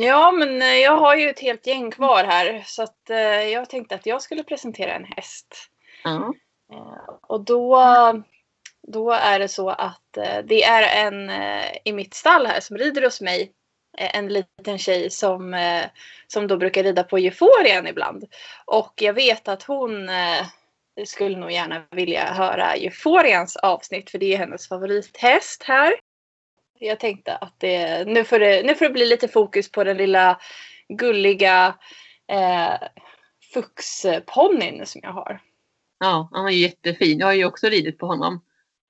Ja, 0.00 0.32
men 0.32 0.62
eh, 0.62 0.74
jag 0.74 0.96
har 0.96 1.16
ju 1.16 1.30
ett 1.30 1.40
helt 1.40 1.66
gäng 1.66 1.90
kvar 1.90 2.24
här 2.24 2.62
så 2.66 2.82
att 2.82 3.10
eh, 3.10 3.18
jag 3.42 3.70
tänkte 3.70 3.94
att 3.94 4.06
jag 4.06 4.22
skulle 4.22 4.42
presentera 4.42 4.94
en 4.94 5.04
häst. 5.04 5.70
Eh, 6.72 7.14
och 7.22 7.44
då, 7.44 7.82
då 8.88 9.10
är 9.10 9.38
det 9.38 9.48
så 9.48 9.68
att 9.68 10.18
det 10.44 10.64
är 10.64 11.06
en 11.06 11.30
i 11.84 11.92
mitt 11.92 12.14
stall 12.14 12.46
här 12.46 12.60
som 12.60 12.78
rider 12.78 13.02
hos 13.02 13.20
mig. 13.20 13.52
En 13.98 14.28
liten 14.28 14.78
tjej 14.78 15.10
som, 15.10 15.56
som 16.26 16.46
då 16.46 16.56
brukar 16.56 16.82
rida 16.82 17.04
på 17.04 17.18
euforien 17.18 17.86
ibland. 17.86 18.24
Och 18.64 18.92
jag 18.96 19.14
vet 19.14 19.48
att 19.48 19.62
hon 19.62 20.08
skulle 21.06 21.38
nog 21.38 21.50
gärna 21.50 21.82
vilja 21.90 22.32
höra 22.32 22.72
euforiens 22.72 23.56
avsnitt 23.56 24.10
för 24.10 24.18
det 24.18 24.34
är 24.34 24.38
hennes 24.38 24.68
favorithäst 24.68 25.62
här. 25.62 25.94
Jag 26.78 27.00
tänkte 27.00 27.36
att 27.36 27.54
det, 27.58 28.04
nu, 28.08 28.24
får 28.24 28.38
det, 28.38 28.66
nu 28.66 28.74
får 28.74 28.84
det 28.84 28.90
bli 28.90 29.06
lite 29.06 29.28
fokus 29.28 29.72
på 29.72 29.84
den 29.84 29.96
lilla 29.96 30.40
gulliga 30.88 31.78
eh, 32.28 32.88
fuxponnyn 33.52 34.86
som 34.86 35.00
jag 35.04 35.12
har. 35.12 35.40
ja, 36.00 36.28
han 36.32 36.46
är 36.46 36.50
jättefin. 36.50 37.18
Jag 37.18 37.26
har 37.26 37.32
ju 37.32 37.44
också 37.44 37.66
ridit 37.68 37.98
på 37.98 38.06
honom. 38.06 38.40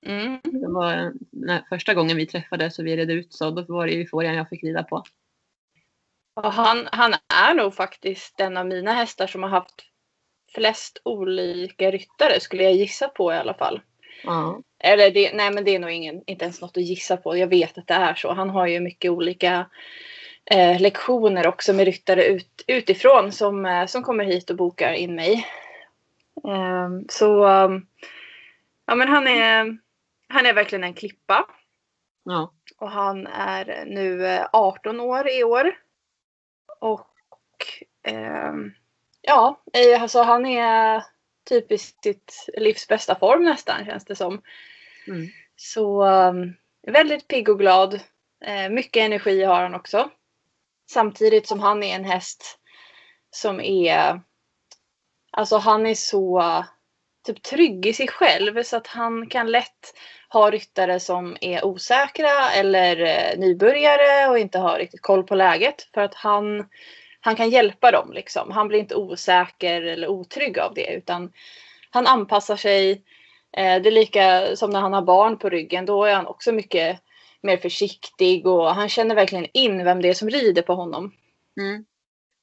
Mm. 0.05 0.39
Det 0.43 0.67
var 0.67 0.93
eh, 0.93 1.11
när, 1.31 1.65
första 1.69 1.93
gången 1.93 2.17
vi 2.17 2.25
träffades 2.25 2.79
och 2.79 2.85
vi 2.85 2.97
red 2.97 3.11
ut 3.11 3.33
så 3.33 3.51
då 3.51 3.73
var 3.73 3.87
det 3.87 3.93
euforien 3.93 4.35
jag 4.35 4.49
fick 4.49 4.63
rida 4.63 4.83
på. 4.83 5.03
Och 6.35 6.53
han, 6.53 6.87
han 6.91 7.13
är 7.33 7.53
nog 7.53 7.75
faktiskt 7.75 8.37
den 8.37 8.57
av 8.57 8.65
mina 8.67 8.93
hästar 8.93 9.27
som 9.27 9.43
har 9.43 9.49
haft 9.49 9.85
flest 10.55 11.01
olika 11.05 11.91
ryttare 11.91 12.39
skulle 12.39 12.63
jag 12.63 12.73
gissa 12.73 13.07
på 13.07 13.33
i 13.33 13.35
alla 13.35 13.53
fall. 13.53 13.81
Ja. 14.23 14.61
Eller 14.79 15.11
det, 15.11 15.33
nej 15.33 15.51
men 15.51 15.63
det 15.63 15.75
är 15.75 15.79
nog 15.79 15.91
ingen, 15.91 16.23
inte 16.27 16.45
ens 16.45 16.61
något 16.61 16.77
att 16.77 16.83
gissa 16.83 17.17
på. 17.17 17.37
Jag 17.37 17.47
vet 17.47 17.77
att 17.77 17.87
det 17.87 17.93
är 17.93 18.13
så. 18.13 18.33
Han 18.33 18.49
har 18.49 18.67
ju 18.67 18.79
mycket 18.79 19.11
olika 19.11 19.65
eh, 20.45 20.81
lektioner 20.81 21.47
också 21.47 21.73
med 21.73 21.85
ryttare 21.85 22.25
ut, 22.25 22.63
utifrån 22.67 23.31
som, 23.31 23.65
eh, 23.65 23.85
som 23.85 24.03
kommer 24.03 24.25
hit 24.25 24.49
och 24.49 24.55
bokar 24.55 24.93
in 24.93 25.15
mig. 25.15 25.47
Ehm, 26.47 27.05
så 27.09 27.45
ja 28.85 28.95
men 28.95 29.07
han 29.07 29.27
är, 29.27 29.77
han 30.27 30.45
är 30.45 30.53
verkligen 30.53 30.83
en 30.83 30.93
klippa. 30.93 31.45
Ja. 32.23 32.51
Och 32.77 32.91
han 32.91 33.27
är 33.27 33.85
nu 33.85 34.27
eh, 34.27 34.47
18 34.51 34.99
år 34.99 35.29
i 35.29 35.43
år. 35.43 35.75
Och 36.79 37.07
ehm, 38.03 38.73
ja, 39.21 39.61
eh, 39.73 40.01
alltså 40.01 40.21
han 40.21 40.45
är 40.45 41.03
typ 41.45 41.71
i 41.71 41.77
sitt 41.77 42.49
livs 42.57 42.87
bästa 42.87 43.15
form 43.15 43.43
nästan 43.43 43.85
känns 43.85 44.05
det 44.05 44.15
som. 44.15 44.41
Mm. 45.07 45.27
Så 45.55 46.03
ehm, 46.03 46.53
väldigt 46.87 47.27
pigg 47.27 47.49
och 47.49 47.59
glad. 47.59 47.99
Eh, 48.45 48.69
mycket 48.69 49.01
energi 49.01 49.43
har 49.43 49.61
han 49.61 49.75
också. 49.75 50.09
Samtidigt 50.89 51.47
som 51.47 51.59
han 51.59 51.83
är 51.83 51.95
en 51.95 52.05
häst 52.05 52.59
som 53.31 53.61
är 53.61 54.21
Alltså 55.37 55.57
han 55.57 55.85
är 55.85 55.95
så 55.95 56.43
typ 57.25 57.43
trygg 57.43 57.85
i 57.85 57.93
sig 57.93 58.07
själv 58.07 58.63
så 58.63 58.77
att 58.77 58.87
han 58.87 59.29
kan 59.29 59.51
lätt 59.51 59.93
ha 60.29 60.51
ryttare 60.51 60.99
som 60.99 61.37
är 61.41 61.65
osäkra 61.65 62.51
eller 62.51 63.01
eh, 63.01 63.39
nybörjare 63.39 64.29
och 64.29 64.39
inte 64.39 64.59
har 64.59 64.77
riktigt 64.77 65.01
koll 65.01 65.23
på 65.23 65.35
läget 65.35 65.89
för 65.93 66.01
att 66.01 66.15
han, 66.15 66.69
han 67.25 67.35
kan 67.35 67.49
hjälpa 67.49 67.91
dem 67.91 68.13
liksom. 68.13 68.51
Han 68.51 68.67
blir 68.67 68.79
inte 68.79 68.95
osäker 68.95 69.81
eller 69.81 70.07
otrygg 70.07 70.59
av 70.59 70.73
det 70.73 70.93
utan 70.93 71.31
han 71.89 72.07
anpassar 72.07 72.55
sig 72.55 73.03
Eh, 73.57 73.81
det 73.81 73.89
är 73.89 73.91
lika 73.91 74.55
som 74.55 74.69
när 74.69 74.79
han 74.79 74.93
har 74.93 75.01
barn 75.01 75.37
på 75.37 75.49
ryggen. 75.49 75.85
Då 75.85 76.03
är 76.05 76.15
han 76.15 76.27
också 76.27 76.51
mycket 76.51 76.99
mer 77.41 77.57
försiktig 77.57 78.47
och 78.47 78.75
han 78.75 78.89
känner 78.89 79.15
verkligen 79.15 79.47
in 79.53 79.83
vem 79.83 80.01
det 80.01 80.09
är 80.09 80.13
som 80.13 80.29
rider 80.29 80.61
på 80.61 80.73
honom. 80.73 81.13
Mm. 81.59 81.85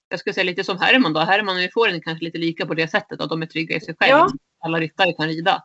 Jag 0.09 0.21
skulle 0.21 0.35
säga 0.35 0.45
lite 0.45 0.65
som 0.65 0.79
Herman 0.79 1.12
då. 1.12 1.21
Herman 1.21 1.57
och 1.57 1.62
Euforien 1.62 2.01
kanske 2.01 2.25
lite 2.25 2.39
lika 2.39 2.67
på 2.67 2.75
det 2.75 2.89
sättet 2.89 3.21
att 3.21 3.29
de 3.29 3.43
är 3.43 3.47
trygga 3.47 3.77
i 3.77 3.81
sig 3.81 3.95
själva. 3.99 4.19
Ja. 4.19 4.29
Alla 4.59 4.81
ryttare 4.81 5.12
kan 5.12 5.29
rida. 5.29 5.62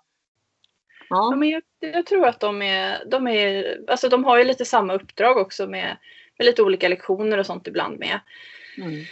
Ja, 1.10 1.30
Ja. 1.32 1.36
men 1.36 1.50
jag, 1.50 1.64
jag 1.80 2.06
tror 2.06 2.28
att 2.28 2.40
de 2.40 2.62
är, 2.62 3.06
de 3.06 3.28
är, 3.28 3.78
alltså 3.88 4.10
de 4.10 4.24
har 4.24 4.38
ju 4.38 4.44
lite 4.44 4.66
samma 4.66 4.94
uppdrag 4.94 5.38
också 5.38 5.68
med, 5.68 5.98
med 6.38 6.46
lite 6.46 6.64
olika 6.64 6.90
lektioner 6.90 7.38
och 7.38 7.46
sånt 7.46 7.68
ibland 7.68 8.00
med. 8.00 8.20
Mm. 8.78 9.06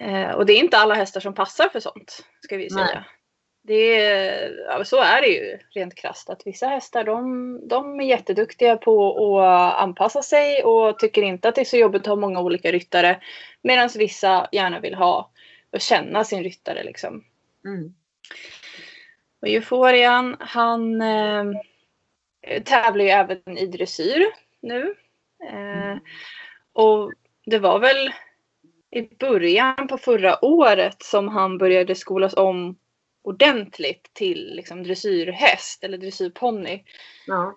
Eh, 0.00 0.30
och 0.30 0.46
det 0.46 0.52
är 0.52 0.58
inte 0.58 0.78
alla 0.78 0.94
hästar 0.94 1.20
som 1.20 1.34
passar 1.34 1.68
för 1.68 1.80
sånt, 1.80 2.24
ska 2.40 2.56
vi 2.56 2.68
Nej. 2.70 2.86
säga. 2.86 3.04
Det 3.62 4.04
är, 4.04 4.64
ja, 4.68 4.84
så 4.84 5.02
är 5.02 5.20
det 5.20 5.28
ju 5.28 5.58
rent 5.70 5.94
krasst 5.94 6.30
att 6.30 6.46
vissa 6.46 6.66
hästar 6.68 7.04
de, 7.04 7.68
de 7.68 8.00
är 8.00 8.04
jätteduktiga 8.04 8.76
på 8.76 9.40
att 9.40 9.74
anpassa 9.74 10.22
sig 10.22 10.64
och 10.64 10.98
tycker 10.98 11.22
inte 11.22 11.48
att 11.48 11.54
det 11.54 11.60
är 11.60 11.64
så 11.64 11.76
jobbigt 11.76 12.02
att 12.02 12.06
ha 12.06 12.16
många 12.16 12.40
olika 12.40 12.72
ryttare. 12.72 13.20
Medan 13.62 13.90
vissa 13.96 14.48
gärna 14.52 14.80
vill 14.80 14.94
ha 14.94 15.30
och 15.70 15.80
känna 15.80 16.24
sin 16.24 16.42
ryttare 16.42 16.84
liksom. 16.84 17.24
Mm. 17.64 17.94
Och 19.40 19.48
Euforian, 19.48 20.36
han 20.40 21.00
eh, 21.00 21.44
tävlar 22.64 23.04
ju 23.04 23.10
även 23.10 23.58
i 23.58 23.66
dressyr 23.66 24.26
nu. 24.60 24.94
Eh, 25.50 25.96
och 26.72 27.12
det 27.46 27.58
var 27.58 27.78
väl 27.78 28.12
i 28.90 29.16
början 29.16 29.88
på 29.88 29.98
förra 29.98 30.44
året 30.44 31.02
som 31.02 31.28
han 31.28 31.58
började 31.58 31.94
skolas 31.94 32.34
om 32.34 32.78
ordentligt 33.22 34.10
till 34.12 34.52
liksom, 34.54 34.82
dressyrhäst 34.82 35.84
eller 35.84 35.98
dressyrponny. 35.98 36.82
Ja. 37.26 37.56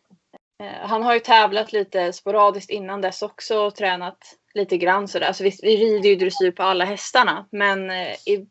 Eh, 0.64 0.88
han 0.88 1.04
har 1.04 1.14
ju 1.14 1.20
tävlat 1.20 1.74
lite 1.74 2.14
sporadiskt 2.14 2.70
innan 2.70 3.02
dess 3.02 3.22
också 3.22 3.60
och 3.60 3.76
tränat 3.76 4.18
lite 4.54 4.78
grann 4.78 5.08
sådär. 5.08 5.28
Alltså 5.28 5.44
visst, 5.44 5.64
vi 5.64 5.78
rider 5.78 6.10
ju 6.10 6.16
dressyr 6.16 6.52
på 6.52 6.64
alla 6.64 6.86
hästarna 6.86 7.48
men 7.52 7.90
eh, 7.90 8.14
i 8.26 8.48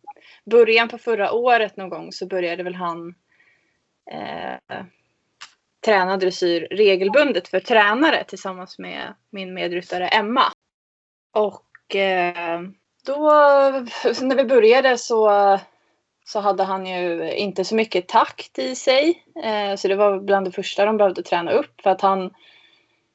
början 0.50 0.88
på 0.88 0.99
förra 0.99 1.32
året 1.32 1.76
någon 1.76 1.88
gång 1.88 2.12
så 2.12 2.26
började 2.26 2.62
väl 2.62 2.75
han 2.75 3.14
eh, 4.11 4.85
träna 5.85 6.16
dressyr 6.16 6.68
regelbundet 6.70 7.49
för 7.49 7.61
tränare 7.61 8.25
tillsammans 8.25 8.78
med 8.78 9.14
min 9.30 9.54
medryttare 9.54 10.08
Emma. 10.08 10.42
Och 11.32 11.67
Eh, 11.95 12.61
då 13.07 13.18
när 14.21 14.37
vi 14.37 14.45
började 14.45 14.99
så, 14.99 15.59
så 16.25 16.40
hade 16.40 16.64
han 16.64 16.87
ju 16.87 17.33
inte 17.33 17.64
så 17.64 17.75
mycket 17.75 18.09
takt 18.09 18.59
i 18.59 18.75
sig. 18.75 19.25
Eh, 19.45 19.76
så 19.76 19.88
det 19.88 19.97
var 19.97 20.21
bland 20.21 20.47
det 20.47 20.52
första 20.52 20.85
de 20.85 20.97
behövde 20.97 21.23
träna 21.23 21.50
upp 21.52 21.80
för 21.80 21.90
att 21.90 22.00
han 22.00 22.30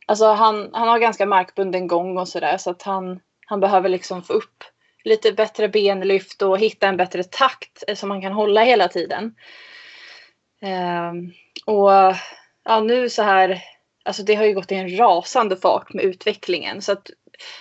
Alltså 0.06 0.26
han, 0.26 0.70
han 0.74 0.88
har 0.88 1.00
ganska 1.00 1.26
markbunden 1.26 1.88
gång 1.88 2.18
och 2.18 2.28
sådär 2.28 2.58
så 2.58 2.70
att 2.70 2.82
han, 2.82 3.20
han 3.46 3.60
behöver 3.60 3.90
liksom 3.90 4.24
få 4.24 4.34
upp 4.34 4.64
lite 5.04 5.32
bättre 5.32 5.70
benlyft 5.70 6.42
och 6.42 6.60
hitta 6.60 6.88
en 6.88 6.98
bättre 6.98 7.24
takt 7.24 7.84
eh, 7.88 7.96
som 7.96 8.10
man 8.10 8.22
kan 8.22 8.34
hålla 8.34 8.64
hela 8.64 8.88
tiden. 8.88 9.36
Ehm, 10.62 11.32
och 11.66 11.92
ja, 12.64 12.80
nu 12.84 13.10
så 13.10 13.24
här, 13.24 13.62
alltså 14.06 14.24
det 14.24 14.36
har 14.36 14.46
ju 14.46 14.54
gått 14.54 14.72
i 14.72 14.76
en 14.76 14.98
rasande 14.98 15.56
fart 15.56 15.94
med 15.94 16.04
utvecklingen 16.04 16.82
så 16.82 16.92
att 16.92 17.10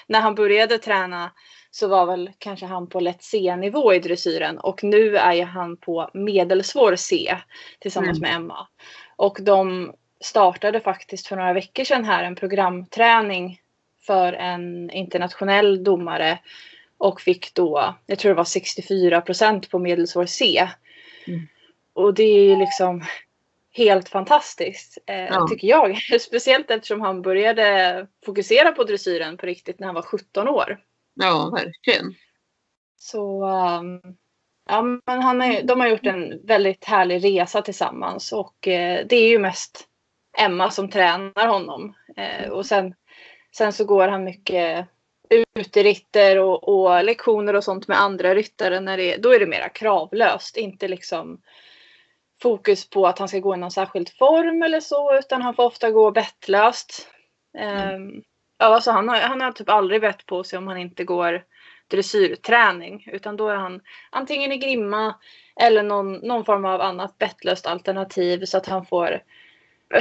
när 0.07 0.21
han 0.21 0.35
började 0.35 0.79
träna 0.79 1.33
så 1.71 1.89
var 1.89 2.07
väl 2.07 2.31
kanske 2.39 2.67
han 2.67 2.89
på 2.89 3.01
lätt 3.01 3.23
C-nivå 3.23 3.95
i 3.95 3.99
dressyren 3.99 4.59
och 4.59 4.85
nu 4.85 5.17
är 5.17 5.33
ju 5.33 5.45
han 5.45 5.77
på 5.77 6.11
medelsvår 6.15 6.97
C 6.97 7.37
tillsammans 7.81 8.19
Mm. 8.19 8.31
med 8.31 8.37
Emma. 8.37 8.67
Och 9.17 9.39
de 9.41 9.93
startade 10.21 10.81
faktiskt 10.81 11.27
för 11.27 11.37
några 11.37 11.53
veckor 11.53 11.85
sedan 11.85 12.05
här 12.05 12.25
en 12.25 12.35
programträning 12.35 13.61
för 14.07 14.33
en 14.33 14.91
internationell 14.91 15.85
domare 15.85 16.39
och 16.99 17.21
fick 17.21 17.55
då, 17.55 17.95
jag 18.07 18.19
tror 18.19 18.29
det 18.29 18.37
var 18.37 18.45
64 18.45 19.21
procent 19.21 19.71
på 19.71 19.79
medelsvår 19.79 20.27
C. 20.27 20.69
Mm. 21.27 21.49
Och 21.93 22.15
det 22.15 22.23
är 22.23 22.45
ju 22.45 22.57
liksom 22.57 23.05
helt 23.73 24.09
fantastiskt 24.09 24.99
eh, 25.07 25.25
Ja. 25.25 25.47
tycker 25.51 25.69
jag. 25.69 25.97
Speciellt 26.21 26.71
eftersom 26.71 27.01
han 27.01 27.23
började 27.23 28.07
fokusera 28.27 28.73
på 28.73 28.85
dressyren 28.85 29.37
på 29.37 29.47
riktigt 29.47 29.81
när 29.81 29.87
han 29.87 29.95
var 29.95 30.03
17 30.03 30.49
år. 30.49 30.81
ja, 31.15 31.51
verkligen. 31.53 32.15
Så 32.97 33.45
um, 33.47 34.01
ja, 34.69 34.83
men 34.83 35.23
han 35.23 35.43
är, 35.43 35.63
de 35.63 35.81
har 35.81 35.89
gjort 35.89 36.07
en 36.07 36.47
väldigt 36.47 36.85
härlig 36.85 37.25
resa 37.25 37.63
tillsammans 37.63 38.33
och 38.33 38.69
eh, 38.69 39.07
det 39.07 39.17
är 39.17 39.29
ju 39.29 39.39
mest 39.39 39.85
Emma 40.39 40.71
som 40.71 40.91
tränar 40.91 41.47
honom. 41.47 41.95
Eh, 42.17 42.49
och 42.51 42.67
sen, 42.67 42.95
sen 43.57 43.73
så 43.73 43.85
går 43.85 44.09
han 44.09 44.25
mycket 44.25 44.89
uteritter 45.55 46.39
och, 46.39 46.69
och 46.69 47.05
lektioner 47.05 47.57
och 47.57 47.65
sånt 47.65 47.89
med 47.89 48.01
andra 48.01 48.35
ryttare. 48.35 48.81
När 48.81 48.97
det, 48.97 49.17
då 49.17 49.35
är 49.35 49.41
det 49.41 49.47
mera 49.47 49.69
kravlöst, 49.69 50.57
inte 50.57 50.89
liksom 50.89 51.41
fokus 52.43 52.91
på 52.91 53.07
att 53.07 53.19
han 53.19 53.29
ska 53.29 53.39
gå 53.39 53.55
i 53.55 53.59
någon 53.59 53.71
särskild 53.71 54.09
form 54.19 54.63
eller 54.63 54.81
så 54.81 55.19
utan 55.19 55.43
han 55.43 55.55
får 55.55 55.65
ofta 55.65 55.91
gå 55.91 56.11
bettlöst. 56.11 57.09
Ehm, 57.59 58.23
ja, 58.59 58.67
alltså 58.67 58.91
han, 58.91 59.09
har, 59.09 59.17
han 59.17 59.41
har 59.41 59.53
typ 59.53 59.69
aldrig 59.69 60.01
bett 60.01 60.27
på 60.27 60.45
sig 60.45 60.59
om 60.59 60.67
han 60.67 60.79
inte 60.79 61.05
går 61.05 61.45
dressyrträning 61.89 63.09
utan 63.13 63.37
då 63.37 63.49
är 63.49 63.57
han 63.57 63.81
antingen 64.11 64.53
i 64.53 64.59
grimma 64.59 65.15
eller 65.61 65.83
någon, 65.83 66.13
någon 66.13 66.45
form 66.45 66.65
av 66.65 66.81
annat 66.81 67.19
bettlöst 67.19 67.67
alternativ 67.67 68.45
så 68.45 68.57
att 68.57 68.67
han 68.67 68.87
får 68.87 69.23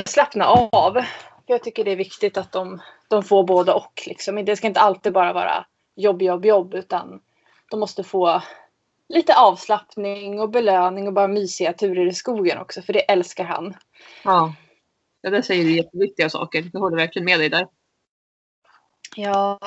slappna 0.06 0.46
av. 0.72 0.98
Jag 1.46 1.64
tycker 1.64 1.84
det 1.84 1.92
är 1.92 1.96
viktigt 1.96 2.38
att 2.38 2.52
de, 2.52 2.82
de 3.08 3.24
får 3.24 3.44
både 3.44 3.74
och. 3.74 4.04
Liksom. 4.08 4.46
Det 4.46 4.56
ska 4.56 4.68
inte 4.68 4.80
alltid 4.80 5.14
bara 5.14 5.34
vara 5.34 5.66
jobb, 5.96 6.22
jobb, 6.22 6.46
jobb 6.46 6.74
utan 6.74 7.22
de 7.72 7.80
måste 7.80 8.04
få 8.04 8.42
lite 9.12 9.36
avslappning 9.36 10.40
och 10.40 10.50
belöning 10.50 11.08
och 11.08 11.14
bara 11.14 11.28
mysiga 11.28 11.74
turer 11.74 12.08
i 12.08 12.14
skogen 12.14 12.58
också 12.58 12.82
för 12.82 12.94
det 12.94 13.12
älskar 13.12 13.44
han. 13.44 13.78
Ja. 14.24 14.56
ja, 15.22 15.30
där 15.30 15.42
säger 15.42 15.64
du 15.64 15.76
jätteviktiga 15.76 16.30
saker. 16.30 16.70
Jag 16.74 16.80
håller 16.80 16.98
verkligen 16.98 17.26
med 17.26 17.40
dig 17.40 17.50
där. 17.50 17.68
Ja. 19.16 19.60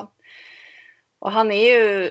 Och 1.19 1.33
han 1.33 1.53
är 1.53 1.75
ju, 1.75 2.11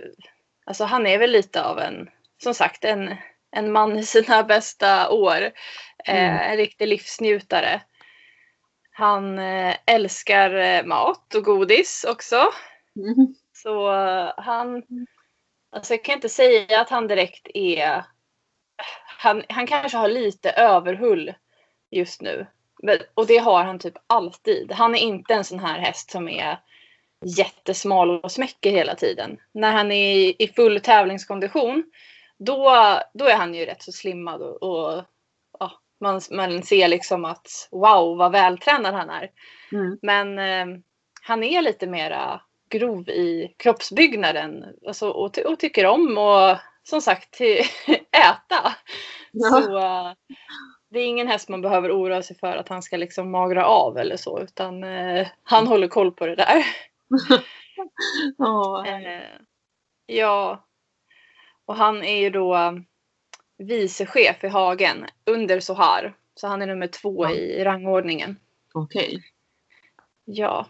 alltså 0.66 0.84
han 0.84 1.08
är 1.08 1.18
väl 1.18 1.32
lite 1.32 1.64
av 1.64 1.80
en, 1.80 2.10
som 2.44 2.54
sagt, 2.54 2.86
en, 2.86 3.16
en 3.52 3.72
man 3.72 4.00
i 4.00 4.04
sina 4.04 4.44
bästa 4.44 5.10
år. 5.10 5.52
Mm. 6.06 6.36
Eh, 6.36 6.52
en 6.52 6.58
riktig 6.58 6.88
livsnjutare. 6.88 7.82
Han 8.92 9.40
eh, 9.40 9.76
älskar 9.86 10.56
eh, 10.56 10.86
mat 10.86 11.36
och 11.36 11.44
godis 11.44 12.06
också. 12.10 12.36
Mm. 12.96 13.36
Så 13.54 13.92
han, 14.38 14.84
alltså 15.74 15.94
jag 15.94 16.04
kan 16.04 16.16
inte 16.16 16.30
säga 16.30 16.82
att 16.82 16.90
han 16.90 17.08
direkt 17.08 17.48
är, 17.54 18.04
han, 19.18 19.44
han 19.50 19.68
kanske 19.68 19.98
har 19.98 20.08
lite 20.08 20.52
överhull 20.52 21.34
just 21.92 22.22
nu. 22.22 22.48
Och 23.14 23.28
det 23.28 23.38
har 23.38 23.64
han 23.64 23.80
typ 23.80 23.94
alltid. 24.08 24.72
Han 24.72 24.96
är 24.96 25.00
inte 25.00 25.34
en 25.34 25.44
sån 25.44 25.60
här 25.60 25.80
häst 25.80 26.12
som 26.12 26.30
är 26.30 26.60
jättesmal 27.26 28.10
och 28.10 28.32
smäcker 28.32 28.72
hela 28.72 28.96
tiden. 28.96 29.38
När 29.52 29.72
han 29.72 29.92
är 29.92 30.16
i, 30.16 30.36
i 30.40 30.48
full 30.48 30.80
tävlingskondition 30.80 31.84
då, 32.38 32.76
då 33.14 33.26
är 33.26 33.36
han 33.36 33.54
ju 33.54 33.66
rätt 33.66 33.84
så 33.84 33.92
slimmad 33.92 34.42
och, 34.42 34.64
och 34.64 35.04
ja, 35.60 35.72
man, 36.00 36.22
man 36.32 36.64
ser 36.64 36.88
liksom 36.88 37.26
att 37.26 37.68
wow 37.72 38.18
vad 38.18 38.32
vältränad 38.32 38.94
han 38.94 39.10
är. 39.10 39.30
Mm. 39.72 39.98
Men 40.02 40.40
eh, 40.40 40.80
han 41.22 41.44
är 41.44 41.62
lite 41.62 41.88
mera 41.88 42.42
grov 42.74 43.10
i 43.10 43.56
kroppsbyggnaden 43.58 44.66
alltså, 44.88 45.10
och, 45.10 45.38
och 45.38 45.60
tycker 45.60 45.86
om 45.86 46.18
och 46.18 46.58
som 46.84 47.02
sagt 47.02 47.42
äta. 48.12 48.76
Ja. 49.32 49.50
Så 49.50 49.78
eh, 49.78 50.12
det 50.90 51.00
är 51.00 51.06
ingen 51.06 51.28
häst 51.28 51.50
man 51.50 51.62
behöver 51.62 51.92
oroa 51.92 52.22
sig 52.22 52.38
för 52.40 52.58
att 52.58 52.70
han 52.70 52.82
ska 52.82 52.98
liksom 52.98 53.32
magra 53.32 53.66
av 53.66 53.98
eller 53.98 54.18
så 54.18 54.40
utan 54.42 54.84
eh, 54.84 55.28
han 55.44 55.68
håller 55.68 55.88
koll 55.88 56.12
på 56.12 56.26
det 56.26 56.36
där. 56.36 56.66
Ja. 58.38 58.86
Eh, 58.88 59.24
ja. 60.06 60.66
Och 61.66 61.76
han 61.76 62.04
är 62.04 62.18
ju 62.22 62.30
då 62.30 62.56
eh, 62.56 62.72
vicechef 63.58 64.44
i 64.44 64.48
Hagen 64.48 65.06
under 65.26 65.60
Sohar. 65.60 66.16
Så 66.36 66.48
han 66.48 66.62
är 66.62 66.68
nummer 66.68 66.88
två 66.88 67.26
Ja. 67.26 67.32
i 67.32 67.64
rangordningen. 67.64 68.40
Okej. 68.74 69.24
Ja. 70.26 70.68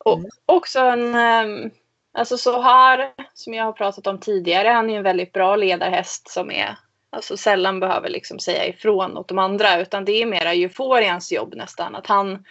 Och 0.00 0.18
Mm. 0.18 0.30
också 0.46 0.80
en... 0.80 1.14
ehm, 1.14 1.70
Alltså 2.16 2.38
Sohar, 2.38 3.12
som 3.34 3.54
jag 3.54 3.64
har 3.64 3.72
pratat 3.72 4.06
om 4.06 4.20
tidigare, 4.20 4.68
han 4.68 4.90
är 4.90 4.96
en 4.96 5.02
väldigt 5.02 5.32
bra 5.32 5.56
ledarhäst 5.56 6.28
som 6.30 6.50
är 6.50 6.76
Alltså 7.10 7.36
sällan 7.36 7.80
behöver 7.80 8.08
liksom 8.08 8.38
säga 8.38 8.66
ifrån 8.66 9.16
åt 9.16 9.28
de 9.28 9.38
andra 9.38 9.80
utan 9.80 10.04
det 10.04 10.12
är 10.22 10.26
mera 10.26 10.52
euforians 10.52 11.32
jobb 11.32 11.54
nästan. 11.56 11.94
Att 11.94 12.06
han, 12.06 12.44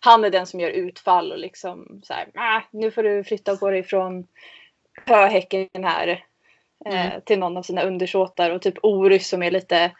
han 0.00 0.24
är 0.24 0.30
den 0.30 0.46
som 0.46 0.60
gör 0.60 0.70
utfall 0.70 1.32
och 1.32 1.38
liksom 1.38 2.00
så 2.04 2.12
här, 2.12 2.28
"Ah, 2.34 2.60
nu 2.70 2.90
får 2.90 3.02
du 3.02 3.24
flytta 3.24 3.56
på 3.56 3.70
dig 3.70 3.82
från 3.82 4.26
höhäcken 5.06 5.68
här. 5.84 6.08
Eh, 6.86 7.06
Mm. 7.06 7.20
till 7.20 7.38
någon 7.38 7.56
av 7.56 7.62
sina 7.62 7.82
undersåtar 7.82 8.50
och 8.50 8.62
typ 8.62 8.74
Orys 8.82 9.28
som 9.28 9.42
är 9.42 9.50
lite 9.50 9.90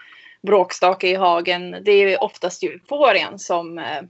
bråkstake 0.43 1.09
i 1.09 1.15
hagen. 1.15 1.77
Det 1.83 1.93
är 1.93 2.23
oftast 2.23 2.63
euforien 2.63 3.39
som, 3.39 3.79
eh, 3.79 4.03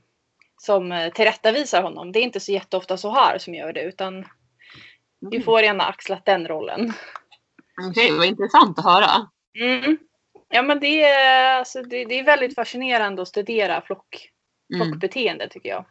som 0.56 1.10
tillrättavisar 1.14 1.82
honom. 1.82 2.12
Det 2.12 2.18
är 2.18 2.22
inte 2.22 2.40
så 2.40 2.52
jätteofta 2.52 2.96
så 2.96 3.10
här 3.10 3.38
som 3.38 3.54
gör 3.54 3.72
det 3.72 3.82
utan 3.82 4.14
Mm. 5.22 5.40
euforien 5.40 5.80
har 5.80 5.86
axlat 5.88 6.24
den 6.24 6.48
rollen. 6.48 6.92
Okej, 7.90 8.12
vad 8.12 8.26
intressant 8.26 8.78
att 8.78 8.84
höra. 8.84 9.28
Mm. 9.60 9.98
Ja 10.48 10.62
men 10.62 10.80
det 10.80 11.04
är, 11.04 11.58
alltså, 11.58 11.82
det, 11.82 12.04
det 12.04 12.18
är 12.18 12.24
väldigt 12.24 12.54
fascinerande 12.54 13.22
att 13.22 13.28
studera 13.28 13.80
flock, 13.80 14.30
Mm. 14.74 14.88
flockbeteende 14.88 15.48
tycker 15.48 15.68
jag. 15.68 15.84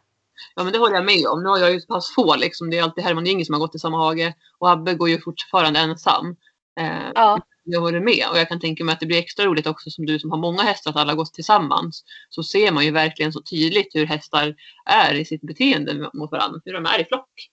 Ja 0.54 0.64
men 0.64 0.72
det 0.72 0.78
håller 0.78 0.94
jag 0.94 1.04
med 1.04 1.26
om. 1.26 1.42
Nu 1.42 1.48
har 1.48 1.58
jag 1.58 1.72
ju 1.72 1.80
så 1.80 1.86
pass 1.94 2.14
få 2.14 2.36
liksom. 2.36 2.70
Det 2.70 2.78
är 2.78 2.82
alltid 2.82 3.04
Herman 3.04 3.26
Gynge 3.26 3.44
som 3.44 3.52
har 3.52 3.60
gått 3.60 3.74
i 3.74 3.78
samma 3.78 3.98
hage. 3.98 4.34
Och 4.58 4.70
Abbe 4.70 4.94
går 4.94 5.08
ju 5.08 5.20
fortfarande 5.20 5.80
ensam. 5.80 6.36
Eh, 6.80 7.10
Ja. 7.14 7.38
Jag 7.64 7.80
håller 7.80 8.00
med 8.00 8.24
och 8.30 8.38
jag 8.38 8.48
kan 8.48 8.60
tänka 8.60 8.84
mig 8.84 8.92
att 8.92 9.00
det 9.00 9.06
blir 9.06 9.18
extra 9.18 9.44
roligt 9.44 9.66
också 9.66 9.90
som 9.90 10.06
du 10.06 10.18
som 10.18 10.30
har 10.30 10.38
många 10.38 10.62
hästar 10.62 10.90
att 10.90 10.96
alla 10.96 11.14
går 11.14 11.24
tillsammans. 11.24 12.04
Så 12.28 12.42
ser 12.42 12.72
man 12.72 12.84
ju 12.84 12.90
verkligen 12.90 13.32
så 13.32 13.42
tydligt 13.42 13.94
hur 13.94 14.06
hästar 14.06 14.54
är 14.84 15.14
i 15.14 15.24
sitt 15.24 15.42
beteende 15.42 16.10
mot 16.14 16.32
varandra. 16.32 16.60
Hur 16.64 16.72
de 16.72 16.86
är 16.86 17.00
i 17.00 17.04
flock. 17.04 17.50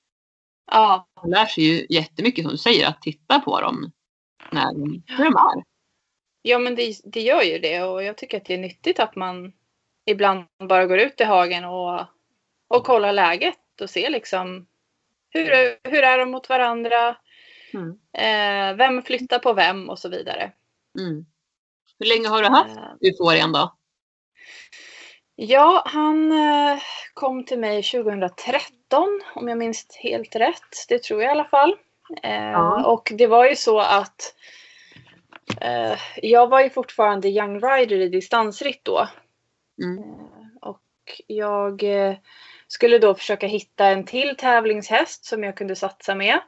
Ja, 0.72 1.08
Man 1.22 1.30
lär 1.30 1.46
sig 1.46 1.64
ju 1.64 1.86
jättemycket 1.90 2.44
som 2.44 2.52
du 2.52 2.58
säger 2.58 2.88
att 2.88 3.02
titta 3.02 3.40
på 3.40 3.62
dem. 3.62 3.92
När, 4.52 4.74
hur 5.18 5.24
de 5.24 5.36
är. 5.36 5.64
Ja 6.42 6.60
men 6.60 6.76
det, 6.76 6.96
det 7.04 7.22
gör 7.22 7.42
ju 7.42 7.60
det 7.60 7.84
och 7.84 8.04
jag 8.04 8.18
tycker 8.18 8.38
att 8.38 8.46
det 8.46 8.54
är 8.54 8.58
nyttigt 8.58 9.00
att 9.00 9.16
man 9.16 9.54
ibland 10.06 10.46
bara 10.70 10.86
går 10.86 10.98
ut 10.98 11.22
i 11.22 11.24
hagen 11.24 11.66
och, 11.66 12.06
och 12.68 12.86
kollar 12.86 13.14
läget 13.14 13.82
och 13.82 13.90
ser 13.90 14.10
liksom 14.10 14.68
hur, 15.30 15.78
hur 15.90 16.04
är 16.04 16.18
de 16.18 16.32
mot 16.32 16.50
varandra, 16.50 17.18
Mm. 17.74 17.90
eh, 18.14 18.78
vem 18.78 19.02
flyttar 19.02 19.40
på 19.40 19.54
vem 19.54 19.90
och 19.90 20.00
så 20.00 20.10
vidare. 20.10 20.52
Mm. 21.00 21.26
Hur 22.00 22.06
länge 22.06 22.28
har 22.28 22.42
du 22.42 22.48
haft 22.50 22.78
Eh, 22.78 23.10
euforien 23.10 23.52
då? 23.52 23.76
ja, 25.36 25.84
han 25.86 26.32
eh, 26.32 26.78
kom 27.14 27.46
till 27.46 27.60
mig 27.60 27.84
2013 27.84 29.22
om 29.36 29.48
jag 29.48 29.58
minns 29.58 29.98
helt 30.04 30.36
rätt. 30.36 30.86
Det 30.90 31.04
tror 31.04 31.22
jag 31.22 31.30
i 31.30 31.32
alla 31.32 31.46
fall. 31.46 31.76
Eh, 32.24 32.52
Ja. 32.52 32.86
Och 32.86 33.12
det 33.16 33.28
var 33.28 33.50
ju 33.50 33.56
så 33.56 33.80
att 33.80 34.36
jag 36.16 36.48
var 36.48 36.62
ju 36.62 36.70
fortfarande 36.70 37.30
young 37.30 37.60
rider 37.60 37.96
i 37.96 38.10
distansritt 38.10 38.86
då. 38.86 39.08
Mm. 39.84 40.04
Och 40.62 40.82
jag 41.28 41.84
skulle 42.68 42.98
då 43.00 43.16
försöka 43.16 43.48
hitta 43.48 43.86
en 43.86 44.06
till 44.06 44.36
tävlingshäst 44.38 45.26
som 45.26 45.44
jag 45.44 45.58
kunde 45.58 45.76
satsa 45.76 46.16
med. 46.16 46.40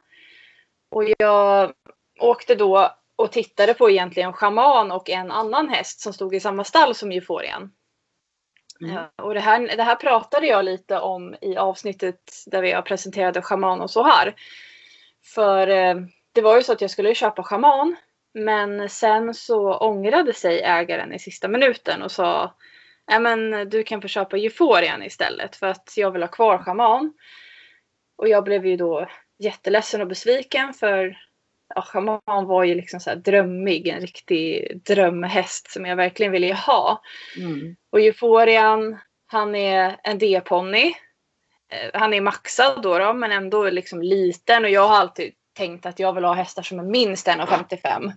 Och 0.94 1.04
jag 1.18 1.72
åkte 2.20 2.54
då 2.54 2.96
och 3.16 3.32
tittade 3.32 3.74
på 3.74 3.90
egentligen 3.90 4.32
schaman 4.32 4.92
och 4.92 5.10
en 5.10 5.30
annan 5.30 5.68
häst 5.68 6.00
som 6.00 6.12
stod 6.12 6.34
i 6.34 6.40
samma 6.40 6.64
stall 6.64 6.94
som 6.94 7.12
euforien. 7.12 7.70
Mm. 8.80 8.96
Eh, 8.96 9.04
Och 9.16 9.34
det 9.34 9.40
här, 9.40 9.76
det 9.76 9.82
här 9.82 9.96
pratade 9.96 10.46
jag 10.46 10.64
lite 10.64 10.98
om 10.98 11.34
i 11.40 11.56
avsnittet 11.56 12.32
där 12.46 12.62
vi 12.62 12.82
presenterade 12.82 13.42
schaman 13.42 13.80
och 13.80 13.90
så 13.90 14.02
här. 14.02 14.34
För 15.34 15.68
eh, 15.68 15.94
det 16.32 16.42
var 16.42 16.56
ju 16.56 16.62
så 16.62 16.72
att 16.72 16.80
jag 16.80 16.90
skulle 16.90 17.14
köpa 17.14 17.42
schaman. 17.42 17.96
Men 18.34 18.88
sen 18.88 19.34
så 19.34 19.76
ångrade 19.76 20.32
sig 20.32 20.60
ägaren 20.62 21.12
i 21.12 21.18
sista 21.18 21.48
minuten 21.48 22.02
och 22.02 22.12
sa 22.12 22.54
Nej 23.10 23.20
men 23.20 23.68
du 23.70 23.82
kan 23.82 24.02
få 24.02 24.08
köpa 24.08 24.36
euforien 24.36 25.02
istället 25.02 25.56
för 25.56 25.66
att 25.66 25.92
jag 25.96 26.10
vill 26.10 26.22
ha 26.22 26.28
kvar 26.28 26.58
schaman. 26.58 27.12
Och 28.16 28.28
jag 28.28 28.44
blev 28.44 28.66
ju 28.66 28.76
då 28.76 29.08
jätteledsen 29.38 30.00
och 30.00 30.06
besviken 30.06 30.74
för 30.74 31.18
ja, 31.74 31.82
schaman 31.82 32.46
var 32.46 32.64
ju 32.64 32.74
liksom 32.74 33.00
så 33.00 33.10
här 33.10 33.16
drömmig, 33.16 33.88
en 33.88 34.00
riktig 34.00 34.80
drömhäst 34.84 35.70
som 35.70 35.86
jag 35.86 35.96
verkligen 35.96 36.32
ville 36.32 36.54
ha. 36.54 37.02
Mm. 37.36 37.76
Och 37.90 38.00
Euforian, 38.00 38.98
han 39.26 39.54
är 39.54 39.96
en 40.02 40.18
D-ponny. 40.18 40.94
Eh, 41.68 42.00
Han 42.00 42.14
är 42.14 42.20
maxad 42.20 42.82
då, 42.82 42.98
då 42.98 43.12
men 43.12 43.32
ändå 43.32 43.70
liksom 43.70 44.02
liten 44.02 44.64
och 44.64 44.70
jag 44.70 44.88
har 44.88 44.96
alltid 44.96 45.32
tänkt 45.52 45.86
att 45.86 45.98
jag 45.98 46.12
vill 46.12 46.24
ha 46.24 46.32
hästar 46.32 46.62
som 46.62 46.78
är 46.78 46.84
minst 46.84 47.28
1,55. 47.28 48.12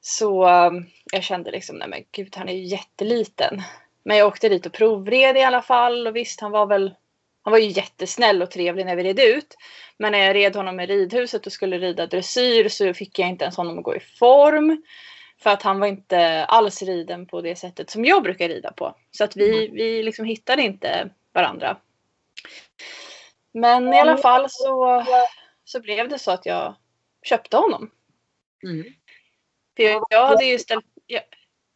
Så 0.00 0.48
um, 0.48 0.86
jag 1.12 1.22
kände 1.22 1.50
liksom, 1.50 1.76
nej 1.76 1.88
men 1.88 2.04
gud 2.12 2.36
han 2.36 2.48
är 2.48 2.52
ju 2.52 2.64
jätteliten. 2.64 3.62
Men 4.04 4.16
jag 4.16 4.28
åkte 4.28 4.48
dit 4.48 4.66
och 4.66 4.72
provred 4.72 5.36
i 5.36 5.42
alla 5.42 5.62
fall 5.62 6.06
och 6.06 6.16
visst 6.16 6.40
han 6.40 6.50
var 6.50 6.66
väl 6.66 6.94
han 7.42 7.52
var 7.52 7.58
ju 7.58 7.66
jättesnäll 7.66 8.42
och 8.42 8.50
trevlig 8.50 8.86
när 8.86 8.96
vi 8.96 9.02
red 9.02 9.20
ut. 9.20 9.56
Men 9.96 10.12
när 10.12 10.18
jag 10.18 10.34
red 10.34 10.56
honom 10.56 10.80
i 10.80 10.86
ridhuset 10.86 11.46
och 11.46 11.52
skulle 11.52 11.78
rida 11.78 12.06
dressyr 12.06 12.68
så 12.68 12.94
fick 12.94 13.18
jag 13.18 13.28
inte 13.28 13.44
ens 13.44 13.56
honom 13.56 13.78
att 13.78 13.84
gå 13.84 13.96
i 13.96 14.00
form. 14.00 14.82
För 15.38 15.50
att 15.50 15.62
han 15.62 15.80
var 15.80 15.86
inte 15.86 16.44
alls 16.44 16.82
riden 16.82 17.26
på 17.26 17.40
det 17.40 17.56
sättet 17.56 17.90
som 17.90 18.04
jag 18.04 18.22
brukar 18.22 18.48
rida 18.48 18.72
på. 18.72 18.96
Så 19.10 19.24
att 19.24 19.36
vi, 19.36 19.68
vi 19.68 20.02
liksom 20.02 20.24
hittade 20.24 20.62
inte 20.62 21.10
varandra. 21.32 21.76
Men 23.52 23.94
i 23.94 24.00
alla 24.00 24.16
fall 24.16 24.46
så, 24.50 25.04
så 25.64 25.80
blev 25.80 26.08
det 26.08 26.18
så 26.18 26.30
att 26.30 26.46
jag 26.46 26.74
köpte 27.22 27.56
honom. 27.56 27.90
Mm. 28.64 28.84
För 29.76 29.82
jag, 29.82 30.06
jag, 30.10 30.26
hade 30.26 30.44
ju 30.44 30.58
ställt, 30.58 30.86
jag, 31.06 31.22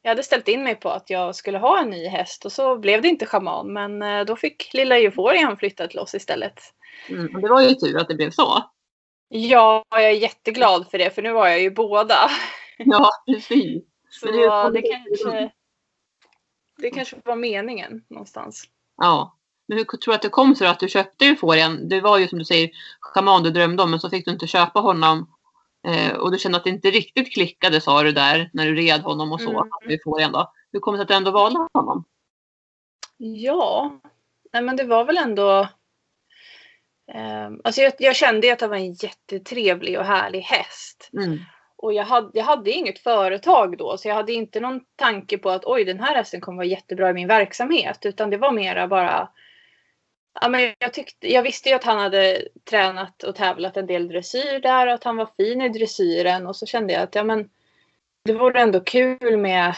jag 0.06 0.10
hade 0.10 0.22
ställt 0.22 0.48
in 0.48 0.62
mig 0.64 0.74
på 0.74 0.88
att 0.90 1.10
jag 1.10 1.34
skulle 1.34 1.58
ha 1.58 1.78
en 1.80 1.90
ny 1.90 2.06
häst 2.08 2.44
och 2.44 2.52
så 2.52 2.78
blev 2.78 3.02
det 3.02 3.08
inte 3.08 3.26
schaman. 3.26 3.72
Men 3.72 4.02
eh, 4.02 4.24
då 4.24 4.36
fick 4.36 4.74
lilla 4.74 4.98
Euforian 4.98 5.56
flytta 5.56 5.86
till 5.86 5.98
oss 5.98 6.14
istället. 6.14 6.60
Mm. 7.08 7.40
Det 7.40 7.48
var 7.48 7.60
ju 7.62 7.74
tur 7.74 7.96
att 8.00 8.08
det 8.08 8.14
blev 8.14 8.30
så. 8.30 8.62
Ja, 9.28 9.84
jag 9.90 10.04
är 10.04 10.10
jätteglad 10.10 10.90
för 10.90 10.98
det 10.98 11.14
för 11.14 11.22
nu 11.22 11.32
har 11.32 11.48
jag 11.48 11.60
ju 11.60 11.70
båda. 11.70 12.30
Ja, 12.78 13.10
precis. 13.26 13.84
Så 14.10 14.26
det 14.26 14.42
är- 14.42 14.70
det 14.70 14.82
kanske, 14.82 15.50
det 16.78 16.90
kanske 16.90 17.16
var 17.24 17.36
meningen 17.36 18.04
någonstans. 18.10 18.64
Ja. 18.96 19.36
Men 19.68 19.78
hur 19.78 19.84
tror 19.84 20.12
du 20.12 20.14
att 20.14 20.22
det 20.22 20.28
kom 20.28 20.54
sig 20.54 20.66
att 20.66 20.80
du 20.80 20.88
köpte 20.88 21.26
euforien? 21.26 21.88
Det 21.88 22.00
var 22.00 22.18
ju 22.18 22.28
som 22.28 22.38
du 22.38 22.44
säger 22.44 22.70
schaman 23.00 23.42
du 23.42 23.50
drömde 23.50 23.82
om 23.82 23.90
men 23.90 24.00
så 24.00 24.10
fick 24.10 24.24
du 24.24 24.30
inte 24.32 24.46
köpa 24.46 24.80
honom. 24.80 25.30
Eh, 25.86 26.16
och 26.16 26.32
du 26.32 26.38
kände 26.38 26.58
att 26.58 26.64
det 26.64 26.70
inte 26.70 26.90
riktigt 26.90 27.32
klickade 27.32 27.80
sa 27.80 28.02
du 28.02 28.12
där 28.12 28.50
när 28.52 28.66
du 28.66 28.74
red 28.74 29.00
honom 29.00 29.32
och 29.32 29.40
så. 29.40 29.50
Mm. 29.50 29.90
Euforien 29.90 30.32
då. 30.32 30.52
Hur 30.72 30.80
kom 30.80 30.94
det 30.94 30.98
sig 30.98 31.02
att 31.02 31.08
du 31.08 31.14
ändå 31.14 31.30
valde 31.30 31.68
honom? 31.72 32.04
Ja, 33.16 34.00
nej 34.52 34.62
men 34.62 34.76
det 34.76 34.84
var 34.84 35.04
väl 35.04 35.16
ändå... 35.16 35.68
ehm, 37.12 37.60
alltså 37.64 37.80
jag, 37.80 37.92
jag 37.98 38.16
kände 38.16 38.52
att 38.52 38.58
det 38.58 38.68
var 38.68 38.76
en 38.76 38.92
jättetrevlig 38.92 39.98
och 39.98 40.04
härlig 40.04 40.40
häst. 40.40 41.10
Mm. 41.12 41.38
Och 41.76 41.92
jag 41.92 42.04
hade, 42.04 42.30
jag 42.32 42.44
hade 42.44 42.70
inget 42.70 42.98
företag 42.98 43.78
då 43.78 43.98
så 43.98 44.08
jag 44.08 44.14
hade 44.14 44.32
inte 44.32 44.60
någon 44.60 44.80
tanke 44.96 45.38
på 45.38 45.50
att 45.50 45.64
oj 45.64 45.84
den 45.84 46.00
här 46.00 46.14
hästen 46.14 46.40
kommer 46.40 46.56
vara 46.56 46.66
jättebra 46.66 47.10
i 47.10 47.14
min 47.14 47.28
verksamhet. 47.28 48.06
Utan 48.06 48.30
det 48.30 48.36
var 48.36 48.52
mera 48.52 48.88
bara... 48.88 49.28
Ja, 50.40 50.48
men 50.48 50.74
jag, 50.78 50.92
tyckte, 50.92 51.32
jag 51.32 51.42
visste 51.42 51.68
ju 51.68 51.74
att 51.74 51.84
han 51.84 51.98
hade 51.98 52.48
tränat 52.70 53.22
och 53.22 53.34
tävlat 53.34 53.76
en 53.76 53.86
del 53.86 54.08
dressyr 54.08 54.60
där 54.60 54.86
och 54.86 54.92
att 54.92 55.04
han 55.04 55.16
var 55.16 55.28
fin 55.36 55.62
i 55.62 55.68
dressyren. 55.68 56.46
Och 56.46 56.56
så 56.56 56.66
kände 56.66 56.92
jag 56.92 57.02
att 57.02 57.14
ja, 57.14 57.24
men, 57.24 57.50
det 58.24 58.32
vore 58.32 58.60
ändå 58.60 58.80
kul 58.80 59.36
med 59.36 59.68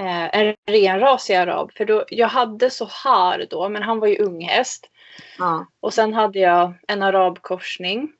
eh, 0.00 0.38
en 0.38 0.54
renrasig 0.66 1.34
arab. 1.34 1.72
För 1.72 1.84
då, 1.84 2.04
jag 2.08 2.28
hade 2.28 2.70
så 2.70 2.88
här 3.04 3.46
då, 3.50 3.68
men 3.68 3.82
han 3.82 4.00
var 4.00 4.06
ju 4.06 4.18
unghäst. 4.18 4.90
Ja. 5.38 5.66
Och 5.80 5.94
sen 5.94 6.14
hade 6.14 6.38
jag 6.38 6.74
en 6.88 7.02
arabkorsning. 7.02 8.12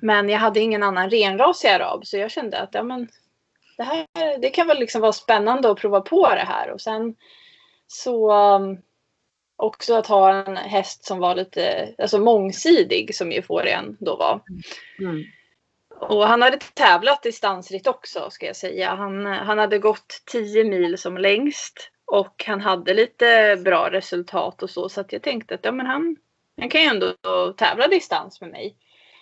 Men 0.00 0.28
jag 0.28 0.38
hade 0.38 0.60
ingen 0.60 0.82
annan 0.82 1.10
renrasig 1.10 1.68
arab. 1.68 2.06
Så 2.06 2.16
jag 2.16 2.30
kände 2.30 2.60
att 2.60 2.74
ja, 2.74 2.82
men, 2.82 3.08
det, 3.76 3.82
här, 3.82 4.06
det 4.38 4.50
kan 4.50 4.66
väl 4.66 4.78
liksom 4.78 5.00
vara 5.00 5.12
spännande 5.12 5.70
att 5.70 5.78
prova 5.78 6.00
på 6.00 6.28
det 6.28 6.46
här. 6.48 6.70
Och 6.70 6.80
sen 6.80 7.14
så 7.86 8.32
också 9.64 9.94
att 9.94 10.06
ha 10.06 10.34
en 10.34 10.56
häst 10.56 11.04
som 11.04 11.18
var 11.18 11.34
lite 11.34 11.94
alltså 11.98 12.18
mångsidig 12.18 13.14
som 13.14 13.32
euforien 13.32 13.96
då 14.00 14.16
var. 14.16 14.40
Mm. 14.98 15.24
Och 16.00 16.26
han 16.26 16.42
hade 16.42 16.56
tävlat 16.56 17.22
distansritt 17.22 17.86
också 17.86 18.30
ska 18.30 18.46
jag 18.46 18.56
säga. 18.56 18.94
Han, 18.94 19.26
han 19.26 19.58
hade 19.58 19.78
gått 19.78 20.22
10 20.26 20.64
mil 20.64 20.98
som 20.98 21.18
längst. 21.18 21.90
Och 22.06 22.44
han 22.46 22.60
hade 22.60 22.94
lite 22.94 23.56
bra 23.64 23.90
resultat 23.90 24.62
och 24.62 24.70
så. 24.70 24.88
Så 24.88 25.00
att 25.00 25.12
jag 25.12 25.22
tänkte 25.22 25.54
att 25.54 25.64
ja, 25.64 25.72
men 25.72 25.86
han, 25.86 26.16
han 26.60 26.68
kan 26.68 26.80
ju 26.80 26.86
ändå 26.86 27.14
tävla 27.52 27.88
distans 27.88 28.40
med 28.40 28.50
mig. 28.50 28.76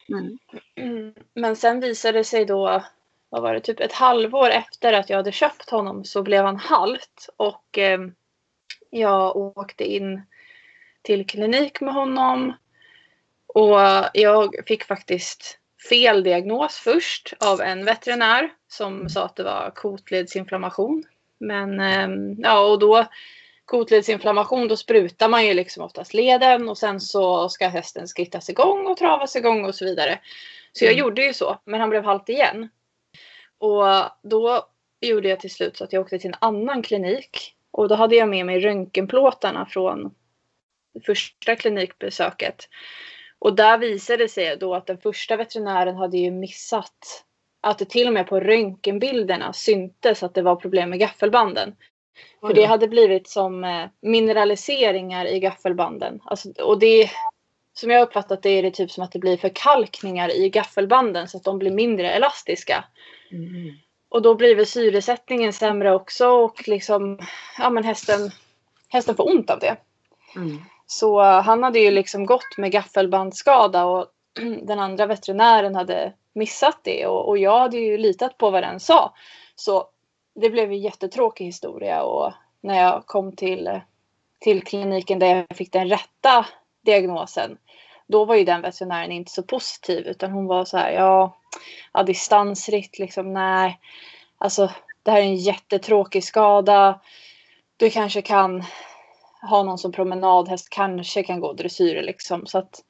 Mm. 0.09 0.39
Mm. 0.77 1.15
Men 1.35 1.57
sen 1.57 1.81
visade 1.81 2.19
det 2.19 2.25
sig 2.25 2.45
då, 2.45 2.83
vad 3.29 3.43
var 3.43 3.55
det, 3.55 3.61
typ 3.61 3.81
ett 3.81 3.93
halvår 3.93 4.51
efter 4.51 4.93
att 4.93 5.11
jag 5.11 5.17
hade 5.17 5.33
köpt 5.33 5.71
honom 5.71 6.05
så 6.05 6.23
blev 6.23 6.45
han 6.45 6.57
halt. 6.57 7.29
Och 7.37 7.79
eh, 7.79 8.01
jag 8.93 9.37
åkte 9.37 9.85
in 9.85 10.23
till 11.03 11.27
klinik 11.27 11.81
med 11.81 11.95
honom. 11.95 12.53
Och 13.47 13.79
jag 14.15 14.55
fick 14.67 14.85
faktiskt 14.85 15.59
fel 15.89 16.23
diagnos 16.23 16.77
först 16.77 17.33
av 17.41 17.61
en 17.61 17.85
veterinär 17.85 18.51
som 18.69 19.09
sa 19.09 19.25
att 19.25 19.37
det 19.37 19.43
var 19.43 19.73
kotledsinflammation. 19.75 21.05
Men 21.39 21.81
ehm, 21.81 22.35
ja, 22.39 22.61
och 22.61 22.79
då 22.79 23.07
kotledsinflammation 23.65 24.69
då 24.69 24.77
sprutar 24.77 25.29
man 25.29 25.47
ju 25.47 25.55
liksom 25.55 25.83
oftast 25.85 26.15
leden 26.15 26.69
och 26.69 26.79
sen 26.79 27.01
så 27.01 27.49
ska 27.49 27.69
hästen 27.69 28.09
skrittas 28.09 28.51
igång 28.51 28.87
och 28.87 28.97
travas 28.97 29.37
igång 29.37 29.65
och 29.65 29.75
så 29.75 29.85
vidare. 29.85 30.21
Så 30.73 30.85
jag 30.85 30.93
Mm. 30.93 31.01
gjorde 31.01 31.23
ju 31.25 31.33
så, 31.33 31.59
men 31.65 31.81
han 31.81 31.91
blev 31.91 32.05
halt 32.05 32.29
igen. 32.29 32.69
Och 33.59 33.85
då 34.23 34.67
gjorde 35.01 35.29
jag 35.29 35.41
till 35.41 35.51
slut 35.51 35.77
så 35.77 35.85
att 35.85 35.93
jag 35.93 36.01
åkte 36.03 36.19
till 36.19 36.31
en 36.31 36.37
annan 36.41 36.83
klinik. 36.83 37.57
Och 37.73 37.89
då 37.89 37.95
hade 37.95 38.17
jag 38.17 38.29
med 38.29 38.47
mig 38.47 38.61
röntgenplåtarna 38.61 39.67
från 39.67 40.15
första 41.07 41.57
klinikbesöket. 41.57 42.69
Och 43.39 43.57
där 43.57 43.79
visade 43.79 44.25
det 44.25 44.29
sig 44.29 44.57
då 44.57 44.75
att 44.75 44.87
den 44.87 44.99
första 44.99 45.37
veterinären 45.37 45.97
hade 45.97 46.19
ju 46.19 46.31
missat 46.31 47.25
att 47.61 47.79
det 47.79 47.85
till 47.85 48.07
och 48.07 48.13
med 48.13 48.27
på 48.27 48.41
röntgenbilderna 48.41 49.53
syntes 49.53 50.23
att 50.23 50.35
det 50.35 50.43
var 50.43 50.57
problem 50.57 50.91
med 50.91 50.99
gaffelbanden. 50.99 51.77
För 52.41 52.55
det 52.55 52.65
hade 52.65 52.89
blivit 52.89 53.29
som 53.29 53.65
eh, 53.65 53.87
mineraliseringar 54.01 55.27
i 55.27 55.41
gaffelbanden. 55.41 56.21
Alltså, 56.25 56.51
och 56.51 56.79
det, 56.79 57.11
som 57.75 57.91
jag 57.91 58.03
uppfattat 58.03 58.43
det 58.43 58.51
är 58.51 58.63
det 58.63 58.71
typ 58.71 58.91
som 58.91 59.05
att 59.05 59.13
det 59.13 59.19
blir 59.19 59.37
förkalkningar 59.37 60.37
i 60.37 60.49
gaffelbanden 60.49 61.29
så 61.29 61.37
att 61.37 61.45
de 61.45 61.59
blir 61.59 61.71
mindre 61.71 62.13
elastiska. 62.13 62.85
Mm. 63.31 63.75
Och 64.13 64.23
då 64.23 64.35
blir 64.35 64.57
väl 64.57 64.67
syresättningen 64.67 65.53
sämre 65.53 65.95
också 65.95 66.29
och 66.29 66.69
liksom, 66.69 67.19
ja 67.59 67.71
men 67.71 67.85
hästen, 67.85 68.31
hästen 68.89 69.17
får 69.17 69.31
ont 69.31 69.51
av 69.51 69.59
det. 69.59 69.77
Mm. 70.37 70.59
Så 70.87 71.23
han 71.23 71.63
hade 71.63 71.79
ju 71.79 71.91
liksom 71.91 72.27
gått 72.27 72.59
med 72.59 72.73
gaffelbandskada 72.73 73.85
och 73.85 74.07
den 74.63 74.79
andra 74.79 75.07
veterinären 75.07 75.75
hade 75.75 76.13
missat 76.33 76.79
det 76.83 77.07
och, 77.07 77.29
och 77.29 77.39
jag 77.39 77.59
hade 77.59 77.77
ju 77.77 77.99
litat 77.99 78.39
på 78.39 78.51
vad 78.51 78.63
den 78.63 78.81
sa. 78.81 79.15
Så 79.55 79.87
det 80.35 80.51
blev 80.51 80.71
en 80.71 80.81
jättetråkig 80.81 81.45
historia 81.45 82.03
och 82.03 82.33
när 82.61 82.83
jag 82.83 83.07
kom 83.07 83.37
till, 83.37 83.81
till 84.41 84.63
kliniken 84.63 85.19
där 85.19 85.47
jag 85.49 85.57
fick 85.57 85.73
den 85.73 85.89
rätta 85.89 86.47
diagnosen 86.85 87.59
då 88.13 88.25
var 88.25 88.35
ju 88.35 88.45
den 88.45 88.63
veterinären 88.63 89.13
inte 89.13 89.31
så 89.31 89.43
positiv 89.43 90.07
utan 90.07 90.31
hon 90.33 90.47
var 90.47 90.65
så 90.65 90.77
här 90.77 90.91
ja, 90.91 91.37
ja 91.93 92.03
distansritt 92.03 92.99
liksom 92.99 93.33
nej. 93.33 93.81
Alltså 94.39 94.71
det 95.03 95.11
här 95.11 95.19
är 95.19 95.23
en 95.25 95.37
jättetråkig 95.37 96.25
skada. 96.25 97.01
Du 97.77 97.91
kanske 97.91 98.23
kan 98.23 98.65
ha 99.51 99.63
någon 99.63 99.79
som 99.79 99.93
promenadhäst, 99.93 100.71
kanske 100.71 101.23
kan 101.23 101.41
gå 101.41 101.53
dressyr 101.53 102.03
liksom 102.03 102.47
så 102.47 102.59
att 102.59 102.83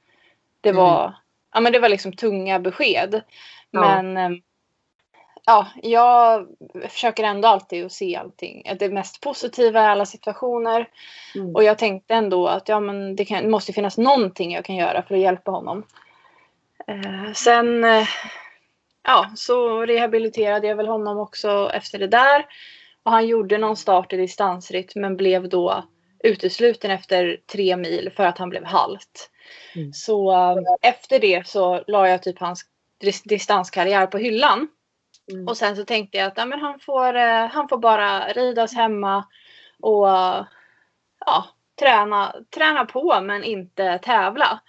det 0.61 0.69
Mm. 0.69 0.83
var, 0.83 1.15
ja 1.55 1.61
men 1.61 1.73
det 1.73 1.79
var 1.79 1.89
liksom 1.89 2.13
tunga 2.13 2.59
besked. 2.59 3.23
Ja. 3.71 3.81
Men 3.81 4.17
eh, 4.17 4.39
ja, 5.47 5.67
jag 5.83 6.47
försöker 6.89 7.25
ändå 7.25 7.49
alltid 7.49 7.85
att 7.85 7.93
se 7.93 8.17
allting, 8.17 8.77
det 8.79 8.89
mest 8.89 9.21
positiva 9.21 9.83
i 9.83 9.87
alla 9.87 10.07
situationer. 10.07 10.89
Mm. 11.35 11.55
Och 11.55 11.65
jag 11.65 11.79
tänkte 11.79 12.15
ändå 12.15 12.47
att 12.47 12.69
ja, 12.69 12.81
men 12.81 13.17
det, 13.17 13.25
kan, 13.25 13.43
det 13.43 13.49
måste 13.49 13.73
finnas 13.73 13.99
någonting 13.99 14.53
jag 14.53 14.65
kan 14.65 14.77
göra 14.77 15.03
för 15.03 15.15
att 15.15 15.21
hjälpa 15.21 15.51
honom. 15.51 15.85
Eh, 16.87 17.33
sen 17.35 17.85
eh, 17.85 18.09
ja, 19.03 19.31
så 19.37 19.87
rehabiliterade 19.87 20.67
jag 20.67 20.77
väl 20.77 20.89
honom 20.89 21.19
också 21.19 21.71
efter 21.75 21.99
det 21.99 22.07
där. 22.07 22.47
Och 23.03 23.13
han 23.13 23.27
gjorde 23.27 23.59
någon 23.59 23.77
start 23.77 24.13
i 24.13 24.17
distansritt 24.17 24.95
men 24.95 25.17
blev 25.17 25.49
då 25.49 25.85
utesluten 26.25 26.91
efter 26.91 27.41
tre 27.53 27.77
mil 27.77 28.11
för 28.17 28.25
att 28.25 28.39
han 28.39 28.49
blev 28.49 28.65
halt. 28.65 29.31
Mm. 29.77 29.93
Så 29.93 30.33
eh, 30.33 30.91
efter 30.91 31.21
det 31.21 31.47
så 31.47 31.85
la 31.87 32.09
jag 32.09 32.23
typ 32.23 32.39
hans 32.39 32.65
dis- 33.03 33.29
distanskarriär 33.29 34.07
på 34.07 34.19
hyllan. 34.19 34.69
Mm. 35.33 35.49
Och 35.49 35.57
sen 35.57 35.77
så 35.77 35.85
tänkte 35.85 36.19
jag 36.19 36.27
att 36.27 36.37
ja, 36.37 36.47
men 36.47 36.61
han, 36.61 36.79
får, 36.79 37.17
eh, 37.17 37.47
han 37.47 37.69
får 37.69 37.79
bara 37.79 38.29
ridas 38.33 38.75
hemma 38.75 39.25
och 39.81 40.07
ja, 41.27 41.47
träna, 41.81 42.35
träna 42.55 42.85
på 42.85 43.21
men 43.21 43.45
inte 43.45 43.99
tävla. 43.99 44.61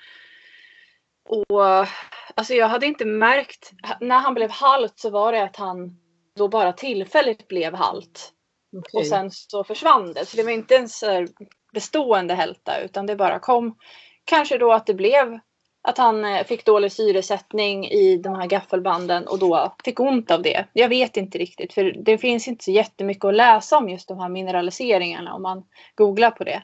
Och 1.30 1.88
alltså 2.36 2.54
jag 2.54 2.68
hade 2.68 2.86
inte 2.86 3.06
märkt, 3.06 3.72
när 4.00 4.20
han 4.20 4.34
blev 4.34 4.52
halt 4.52 5.00
så 5.00 5.10
var 5.10 5.32
det 5.32 5.44
att 5.44 5.56
han 5.56 6.00
då 6.36 6.48
bara 6.48 6.74
tillfälligt 6.74 7.48
blev 7.48 7.76
halt. 7.76 8.34
Okej. 8.78 9.00
Och 9.00 9.08
sen 9.08 9.32
så 9.32 9.64
försvann 9.64 10.14
det. 10.14 10.26
Så 10.26 10.38
det 10.38 10.44
var 10.44 10.52
inte 10.52 10.76
en 10.76 10.88
bestående 11.74 12.34
hälta 12.34 12.80
utan 12.80 13.06
det 13.06 13.16
bara 13.16 13.40
kom. 13.40 13.78
Kanske 14.26 14.58
då 14.58 14.74
att 14.74 14.86
det 14.86 14.94
blev 14.94 15.40
att 15.84 15.98
han 15.98 16.26
eh, 16.26 16.46
fick 16.46 16.66
dålig 16.66 16.92
syresättning 16.92 17.86
i 17.86 18.18
de 18.18 18.36
här 18.36 18.48
gaffelbanden 18.48 19.28
och 19.28 19.40
då 19.40 19.76
fick 19.86 20.00
ont 20.00 20.32
av 20.32 20.42
det. 20.42 20.66
Jag 20.74 20.90
vet 20.90 21.18
inte 21.18 21.38
riktigt 21.38 21.74
för 21.74 21.84
det 21.84 22.18
finns 22.18 22.48
inte 22.48 22.64
så 22.64 22.72
jättemycket 22.72 23.26
att 23.26 23.36
läsa 23.36 23.78
om 23.78 23.90
just 23.90 24.08
de 24.08 24.20
här 24.20 24.30
mineraliseringarna 24.30 25.34
om 25.34 25.42
man 25.42 25.64
googlar 25.96 26.32
på 26.32 26.44
det. 26.44 26.64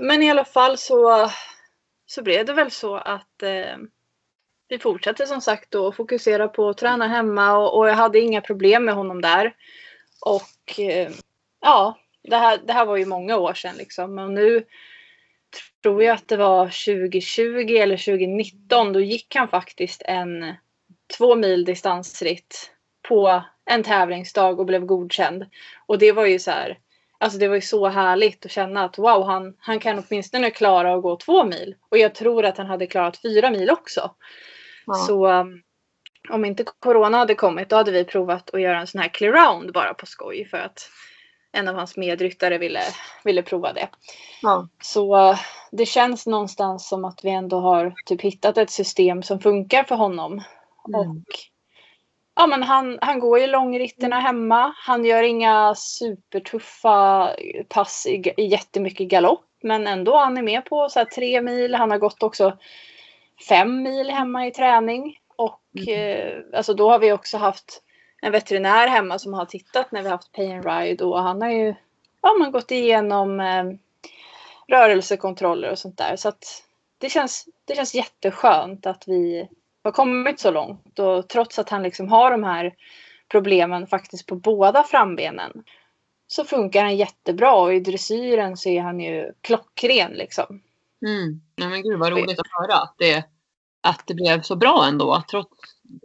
Men 0.00 0.22
i 0.22 0.30
alla 0.30 0.44
fall 0.44 0.78
så, 0.78 1.30
så 2.06 2.22
blev 2.22 2.46
det 2.46 2.52
väl 2.52 2.70
så 2.70 2.96
att 2.96 3.42
eh, 3.42 3.76
vi 4.68 4.78
fortsatte 4.78 5.26
som 5.26 5.40
sagt 5.40 5.70
då 5.70 5.88
att 5.88 5.96
fokusera 5.96 6.48
på 6.48 6.68
att 6.68 6.78
träna 6.78 7.08
hemma 7.08 7.58
och, 7.58 7.78
och 7.78 7.88
jag 7.88 7.94
hade 7.94 8.20
inga 8.20 8.40
problem 8.40 8.84
med 8.84 8.94
honom 8.94 9.20
där. 9.20 9.54
Och 10.20 10.80
eh, 10.80 11.10
ja, 11.60 11.98
det 12.22 12.36
här, 12.36 12.60
det 12.66 12.72
här 12.72 12.86
var 12.86 12.96
ju 12.96 13.06
många 13.06 13.36
år 13.36 13.54
sedan 13.54 13.76
liksom. 13.76 14.18
Och 14.18 14.30
nu 14.30 14.64
tror 15.82 16.02
jag 16.02 16.14
att 16.14 16.28
det 16.28 16.36
var 16.36 16.64
2020 16.64 17.76
eller 17.76 17.96
2019. 17.96 18.92
Då 18.92 19.00
gick 19.00 19.34
han 19.34 19.48
faktiskt 19.48 20.02
en 20.04 20.54
två 21.18 21.34
mil 21.34 21.64
distansritt 21.64 22.70
på 23.08 23.42
en 23.64 23.82
tävlingsdag 23.82 24.60
och 24.60 24.66
blev 24.66 24.84
godkänd. 24.84 25.46
Och 25.86 25.98
det 25.98 26.12
var 26.12 26.26
ju 26.26 26.38
så 26.38 26.50
här. 26.50 26.78
Alltså 27.18 27.38
det 27.38 27.48
var 27.48 27.54
ju 27.54 27.60
så 27.60 27.88
härligt 27.88 28.46
att 28.46 28.52
känna 28.52 28.84
att 28.84 28.98
wow, 28.98 29.26
han, 29.26 29.54
han 29.58 29.78
kan 29.78 30.04
åtminstone 30.08 30.50
klara 30.50 30.94
att 30.94 31.02
gå 31.02 31.16
två 31.16 31.44
mil. 31.44 31.74
Och 31.88 31.98
jag 31.98 32.14
tror 32.14 32.44
att 32.44 32.58
han 32.58 32.66
hade 32.66 32.86
klarat 32.86 33.22
fyra 33.22 33.50
mil 33.50 33.70
också. 33.70 34.14
Ja. 34.86 34.94
Så 34.94 35.26
um, 35.26 35.62
om 36.28 36.44
inte 36.44 36.64
corona 36.64 37.18
hade 37.18 37.34
kommit 37.34 37.68
då 37.68 37.76
hade 37.76 37.90
vi 37.90 38.04
provat 38.04 38.54
att 38.54 38.60
göra 38.60 38.80
en 38.80 38.86
sån 38.86 39.00
här 39.00 39.08
clear 39.08 39.32
round 39.32 39.72
bara 39.72 39.94
på 39.94 40.06
skoj 40.06 40.48
för 40.50 40.58
att 40.58 40.90
en 41.52 41.68
av 41.68 41.74
hans 41.74 41.96
medryttare 41.96 42.58
ville, 42.58 42.82
ville 43.24 43.42
prova 43.42 43.72
det. 43.72 43.88
Ja. 44.42 44.68
Så 44.82 45.36
det 45.70 45.86
känns 45.86 46.26
någonstans 46.26 46.88
som 46.88 47.04
att 47.04 47.24
vi 47.24 47.30
ändå 47.30 47.60
har 47.60 47.94
typ 48.06 48.20
hittat 48.20 48.58
ett 48.58 48.70
system 48.70 49.22
som 49.22 49.40
funkar 49.40 49.84
för 49.84 49.94
honom. 49.94 50.32
Mm. 50.32 51.10
Och 51.10 51.16
ja, 52.34 52.46
men 52.46 52.62
han, 52.62 52.98
han 53.02 53.20
går 53.20 53.38
ju 53.38 53.46
långritterna 53.46 54.20
hemma. 54.20 54.74
Han 54.76 55.04
gör 55.04 55.22
inga 55.22 55.74
supertuffa 55.74 57.30
pass 57.68 58.06
i, 58.06 58.34
i 58.36 58.46
jättemycket 58.46 59.08
galopp. 59.08 59.44
Men 59.62 59.86
ändå 59.86 60.16
han 60.16 60.38
är 60.38 60.42
med 60.42 60.64
på 60.64 60.88
så 60.88 60.98
här 60.98 61.06
tre 61.06 61.42
mil. 61.42 61.74
Han 61.74 61.90
har 61.90 61.98
gått 61.98 62.22
också 62.22 62.58
fem 63.48 63.82
mil 63.82 64.10
hemma 64.10 64.46
i 64.46 64.50
träning. 64.50 65.18
Och 65.36 65.58
Mm. 65.78 65.88
eh, 65.88 66.58
alltså 66.58 66.74
då 66.74 66.90
har 66.90 66.98
vi 66.98 67.12
också 67.12 67.38
haft 67.38 67.82
en 68.24 68.32
veterinär 68.32 68.88
hemma 68.88 69.18
som 69.18 69.34
har 69.34 69.44
tittat 69.44 69.92
när 69.92 70.02
vi 70.02 70.08
har 70.08 70.16
haft 70.16 70.32
pay 70.32 70.52
and 70.52 70.66
ride. 70.66 71.04
Och 71.04 71.22
han 71.22 71.42
har 71.42 71.50
ju 71.50 71.74
ja, 72.22 72.34
man 72.38 72.52
gått 72.52 72.70
igenom 72.70 73.40
eh, 73.40 73.64
rörelsekontroller 74.68 75.70
och 75.70 75.78
sånt 75.78 75.98
där. 75.98 76.16
Så 76.16 76.28
att 76.28 76.64
det 76.98 77.08
känns, 77.08 77.48
det 77.64 77.74
känns 77.74 77.94
jätteskönt 77.94 78.86
att 78.86 79.04
vi 79.06 79.48
har 79.84 79.92
kommit 79.92 80.40
så 80.40 80.50
långt. 80.50 80.98
Och 80.98 81.28
trots 81.28 81.58
att 81.58 81.68
han 81.68 81.82
liksom 81.82 82.08
har 82.08 82.30
de 82.30 82.44
här 82.44 82.74
problemen 83.28 83.86
faktiskt 83.86 84.26
på 84.26 84.34
båda 84.34 84.82
frambenen 84.82 85.64
så 86.26 86.44
funkar 86.44 86.82
han 86.82 86.96
jättebra 86.96 87.54
och 87.54 87.74
i 87.74 87.80
dressyren 87.80 88.56
så 88.56 88.68
är 88.68 88.82
han 88.82 89.00
ju 89.00 89.32
klockren 89.40 90.12
liksom. 90.12 90.62
Mm. 91.06 91.40
Nej, 91.56 91.68
men 91.68 91.82
gud 91.82 91.98
vad 91.98 92.12
roligt 92.12 92.40
att 92.40 92.46
höra 92.60 92.82
att 92.82 92.94
det, 92.98 93.24
att 93.82 94.02
det 94.06 94.14
blev 94.14 94.42
så 94.42 94.56
bra 94.56 94.84
ändå. 94.88 95.22
Trots 95.30 95.50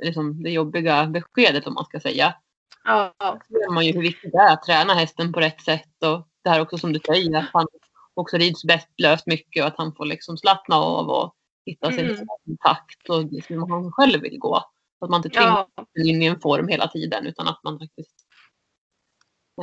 liksom, 0.02 0.44
det 0.44 0.50
jobbiga 0.50 1.06
beskedet 1.06 1.68
om 1.68 1.74
man 1.74 1.86
ska 1.86 2.00
säga. 2.00 2.36
Ja, 2.84 3.14
Då 3.20 3.40
ser 3.60 3.74
man 3.74 3.86
ju 3.86 3.94
hur 3.94 4.02
viktigt 4.02 4.32
det 4.32 4.38
är 4.38 4.54
att 4.54 4.64
träna 4.64 4.94
hästen 4.94 5.34
på 5.34 5.40
rätt 5.40 5.62
sätt. 5.62 6.04
Och 6.06 6.28
det 6.44 6.50
här 6.50 6.62
också 6.62 6.78
som 6.78 6.94
du 6.94 7.00
säger 7.00 7.38
att 7.38 7.50
han 7.54 7.68
också 8.14 8.38
rids 8.38 8.64
bäst 8.64 8.90
löst 8.98 9.28
mycket 9.28 9.62
och 9.64 9.68
att 9.68 9.78
han 9.78 9.96
får 9.96 10.06
liksom 10.06 10.38
slappna 10.38 10.76
av 10.76 11.10
och 11.10 11.36
hitta 11.66 11.92
sin 11.92 12.06
Mm. 12.06 12.28
takt 12.64 13.10
och 13.10 13.24
som 13.48 13.72
han 13.72 13.92
själv 13.92 14.22
vill 14.22 14.40
gå. 14.40 14.64
Så 15.00 15.06
att 15.06 15.12
man 15.12 15.20
inte 15.20 15.30
tvingar 15.30 15.68
ja, 15.76 15.86
in 16.04 16.22
i 16.22 16.26
en 16.26 16.40
form 16.40 16.68
hela 16.68 16.88
tiden 16.88 17.28
utan 17.28 17.48
att 17.48 17.64
man 17.64 17.80
faktiskt 17.80 18.16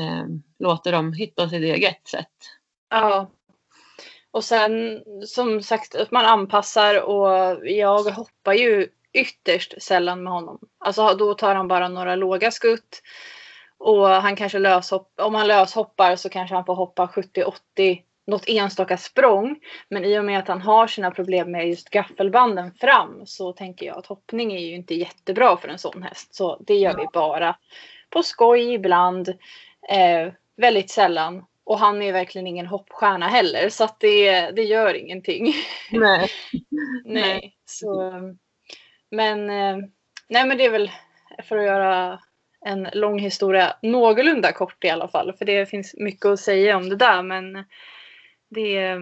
eh, 0.01 0.25
låter 0.59 0.93
dem 0.93 1.13
hitta 1.13 1.49
sitt 1.49 1.63
eget 1.63 2.09
sätt. 2.09 2.33
ja. 2.91 3.31
Och 4.35 4.45
sen 4.45 5.05
som 5.27 5.63
sagt 5.63 5.95
att 5.95 6.11
man 6.11 6.25
anpassar 6.25 7.03
och 7.03 7.59
jag 7.63 8.03
hoppar 8.03 8.53
ju 8.53 8.89
ytterst 9.13 9.83
sällan 9.83 10.23
med 10.23 10.33
honom. 10.33 10.59
Alltså 10.79 11.15
då 11.15 11.35
tar 11.35 11.55
han 11.55 11.69
bara 11.69 11.89
några 11.89 12.17
låga 12.17 12.51
skutt. 12.51 13.03
Och 13.79 14.09
han 14.09 14.37
kanske 14.37 14.59
löshopp, 14.59 15.13
om 15.17 15.35
han 15.35 15.49
löshoppar 15.49 16.17
så 16.17 16.29
kanske 16.29 16.55
han 16.55 16.65
får 16.65 16.75
hoppa 16.75 17.07
70-80 17.07 18.03
något 18.27 18.49
enstaka 18.49 18.97
språng. 18.97 19.57
Men 19.89 20.05
i 20.05 20.19
och 20.19 20.25
med 20.25 20.39
att 20.39 20.49
han 20.49 20.63
har 20.63 20.87
sina 20.87 21.11
problem 21.11 21.51
med 21.51 21.69
just 21.69 21.91
gaffelbanden 21.91 22.73
fram 22.81 23.27
så 23.27 23.53
tänker 23.53 23.87
jag 23.87 23.99
att 23.99 24.07
hoppning 24.07 24.53
är 24.53 24.61
ju 24.61 24.75
inte 24.75 24.95
jättebra 24.95 25.57
för 25.57 25.69
en 25.69 25.79
sån 25.79 26.03
häst. 26.03 26.35
Så 26.35 26.57
det 26.67 26.75
gör 26.75 26.97
vi 26.97 27.07
bara 27.13 27.57
på 28.11 28.23
skoj 28.23 28.75
ibland. 28.75 29.29
Eh, 29.89 30.33
väldigt 30.57 30.91
sällan. 30.91 31.45
Och 31.65 31.79
han 31.79 32.03
är 32.03 32.13
verkligen 32.13 32.47
ingen 32.47 32.67
hoppstjärna 32.67 33.29
heller 33.29 33.69
så 33.69 33.85
att 33.85 34.01
det, 34.01 34.51
det 34.51 34.63
gör 34.63 34.95
ingenting. 34.95 35.55
Nej. 35.91 36.31
nej. 37.05 37.57
Så, 37.65 38.13
men, 39.11 39.51
eh, 39.51 39.77
nej 40.29 40.47
men 40.47 40.59
det 40.59 40.65
är 40.65 40.71
väl 40.71 40.91
för 41.49 41.57
att 41.57 41.65
göra 41.65 42.21
en 42.61 42.89
lång 42.93 43.19
historia 43.19 43.77
någorlunda 43.83 44.53
kort 44.53 44.85
i 44.85 44.91
alla 44.91 45.09
fall. 45.09 45.33
För 45.33 45.45
det 45.45 45.67
finns 45.67 45.95
mycket 45.99 46.27
att 46.27 46.41
säga 46.41 46.77
om 46.77 46.89
det 46.89 46.97
där. 46.97 47.23
Men 47.23 47.65
det, 48.49 48.97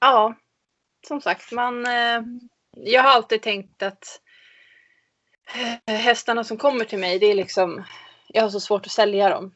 ja, 0.00 0.34
som 1.06 1.20
sagt, 1.20 1.52
man, 1.52 1.86
eh, 1.86 2.22
jag 2.76 3.02
har 3.02 3.10
alltid 3.10 3.42
tänkt 3.42 3.82
att 3.82 4.20
hästarna 5.86 6.44
som 6.44 6.56
kommer 6.56 6.84
till 6.84 6.98
mig, 6.98 7.18
det 7.18 7.26
är 7.26 7.34
liksom, 7.34 7.84
jag 8.28 8.42
har 8.42 8.50
så 8.50 8.60
svårt 8.60 8.86
att 8.86 8.92
sälja 8.92 9.28
dem. 9.28 9.54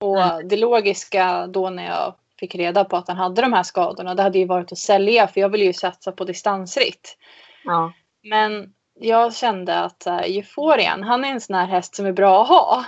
Och 0.00 0.22
mm. 0.22 0.48
det 0.48 0.56
logiska 0.56 1.46
då 1.46 1.70
när 1.70 1.86
jag 1.86 2.14
fick 2.40 2.54
reda 2.54 2.84
på 2.84 2.96
att 2.96 3.08
han 3.08 3.16
hade 3.16 3.42
de 3.42 3.52
här 3.52 3.62
skadorna, 3.62 4.14
det 4.14 4.22
hade 4.22 4.38
ju 4.38 4.46
varit 4.46 4.72
att 4.72 4.78
sälja 4.78 5.28
för 5.28 5.40
jag 5.40 5.48
ville 5.48 5.64
ju 5.64 5.72
satsa 5.72 6.12
på 6.12 6.24
distansritt. 6.24 7.16
Ja. 7.64 7.92
Men 8.22 8.72
jag 9.00 9.34
kände 9.34 9.78
att 9.78 10.06
uh, 10.06 10.20
Euforian, 10.20 11.02
han 11.02 11.24
är 11.24 11.28
en 11.28 11.40
sån 11.40 11.56
här 11.56 11.66
häst 11.66 11.96
som 11.96 12.06
är 12.06 12.12
bra 12.12 12.42
att 12.42 12.48
ha. 12.48 12.84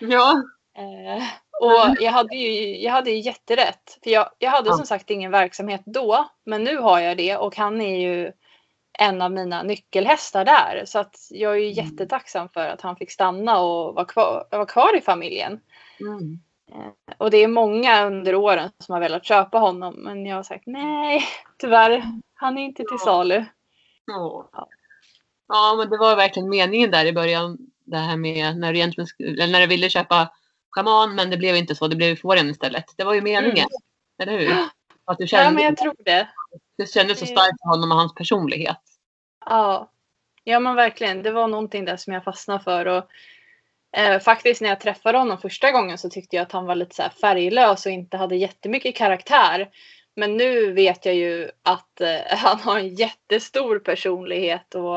Ja. 0.00 0.42
Uh, 0.78 1.24
och 1.60 1.96
jag 2.00 2.12
hade 2.12 2.36
ju, 2.36 2.78
jag 2.80 2.92
hade 2.92 3.10
ju 3.10 3.18
jätterätt. 3.18 3.98
För 4.02 4.10
jag, 4.10 4.30
jag 4.38 4.50
hade 4.50 4.68
ja. 4.68 4.76
som 4.76 4.86
sagt 4.86 5.10
ingen 5.10 5.30
verksamhet 5.30 5.82
då. 5.84 6.30
Men 6.44 6.64
nu 6.64 6.76
har 6.76 7.00
jag 7.00 7.16
det 7.16 7.36
och 7.36 7.56
han 7.56 7.80
är 7.80 8.00
ju 8.00 8.32
en 8.98 9.22
av 9.22 9.32
mina 9.32 9.62
nyckelhästar 9.62 10.44
där. 10.44 10.82
Så 10.86 10.98
att 10.98 11.16
jag 11.30 11.52
är 11.52 11.56
ju 11.56 11.72
mm. 11.72 11.84
jättetacksam 11.84 12.48
för 12.48 12.68
att 12.68 12.80
han 12.80 12.96
fick 12.96 13.10
stanna 13.10 13.60
och 13.60 13.94
vara 13.94 14.04
kvar, 14.04 14.48
vara 14.50 14.66
kvar 14.66 14.96
i 14.96 15.00
familjen. 15.00 15.60
Mm. 16.00 16.40
Eh, 16.72 17.14
och 17.18 17.30
det 17.30 17.36
är 17.36 17.48
många 17.48 18.06
under 18.06 18.34
åren 18.34 18.70
som 18.78 18.92
har 18.92 19.00
velat 19.00 19.24
köpa 19.24 19.58
honom. 19.58 19.94
Men 19.94 20.26
jag 20.26 20.36
har 20.36 20.42
sagt 20.42 20.66
nej, 20.66 21.22
tyvärr. 21.58 22.04
Han 22.34 22.58
är 22.58 22.62
inte 22.62 22.82
till 22.82 22.98
salu. 22.98 23.44
Ja. 24.06 24.50
ja, 25.48 25.74
men 25.78 25.90
det 25.90 25.98
var 25.98 26.16
verkligen 26.16 26.48
meningen 26.48 26.90
där 26.90 27.06
i 27.06 27.12
början. 27.12 27.58
Det 27.84 27.96
här 27.96 28.16
med 28.16 28.56
när 28.58 28.72
du, 28.72 28.78
egentligen, 28.78 29.08
när 29.52 29.60
du 29.60 29.66
ville 29.66 29.90
köpa 29.90 30.32
schaman 30.70 31.14
men 31.14 31.30
det 31.30 31.36
blev 31.36 31.56
inte 31.56 31.74
så. 31.74 31.88
Det 31.88 31.96
blev 31.96 32.16
fåren 32.16 32.50
istället. 32.50 32.84
Det 32.96 33.04
var 33.04 33.14
ju 33.14 33.20
meningen. 33.20 33.56
Mm. 33.56 33.68
Eller 34.22 34.38
hur? 34.38 34.54
Att 35.04 35.18
du 35.18 35.26
kände, 35.26 35.44
ja, 35.44 35.50
men 35.50 35.64
jag 35.64 35.76
tror 35.76 35.94
det. 35.98 36.28
Det 36.76 36.86
kändes 36.86 37.18
så 37.18 37.26
starkt 37.26 37.60
för 37.62 37.68
honom 37.68 37.90
och 37.90 37.96
hans 37.96 38.14
personlighet. 38.14 38.80
Ja. 39.46 39.90
Ja, 40.44 40.60
men 40.60 40.74
verkligen. 40.74 41.22
Det 41.22 41.30
var 41.30 41.48
någonting 41.48 41.84
där 41.84 41.96
som 41.96 42.12
jag 42.12 42.24
fastnade 42.24 42.64
för. 42.64 42.86
Och, 42.86 43.04
eh, 43.96 44.18
faktiskt 44.18 44.60
när 44.60 44.68
jag 44.68 44.80
träffade 44.80 45.18
honom 45.18 45.38
första 45.38 45.72
gången 45.72 45.98
så 45.98 46.10
tyckte 46.10 46.36
jag 46.36 46.42
att 46.42 46.52
han 46.52 46.66
var 46.66 46.74
lite 46.74 46.94
så 46.94 47.02
färglös 47.20 47.86
och 47.86 47.92
inte 47.92 48.16
hade 48.16 48.36
jättemycket 48.36 48.96
karaktär. 48.96 49.68
Men 50.16 50.36
nu 50.36 50.72
vet 50.72 51.06
jag 51.06 51.14
ju 51.14 51.50
att 51.62 52.00
eh, 52.00 52.20
han 52.38 52.60
har 52.60 52.78
en 52.78 52.94
jättestor 52.94 53.78
personlighet 53.78 54.74
och 54.74 54.96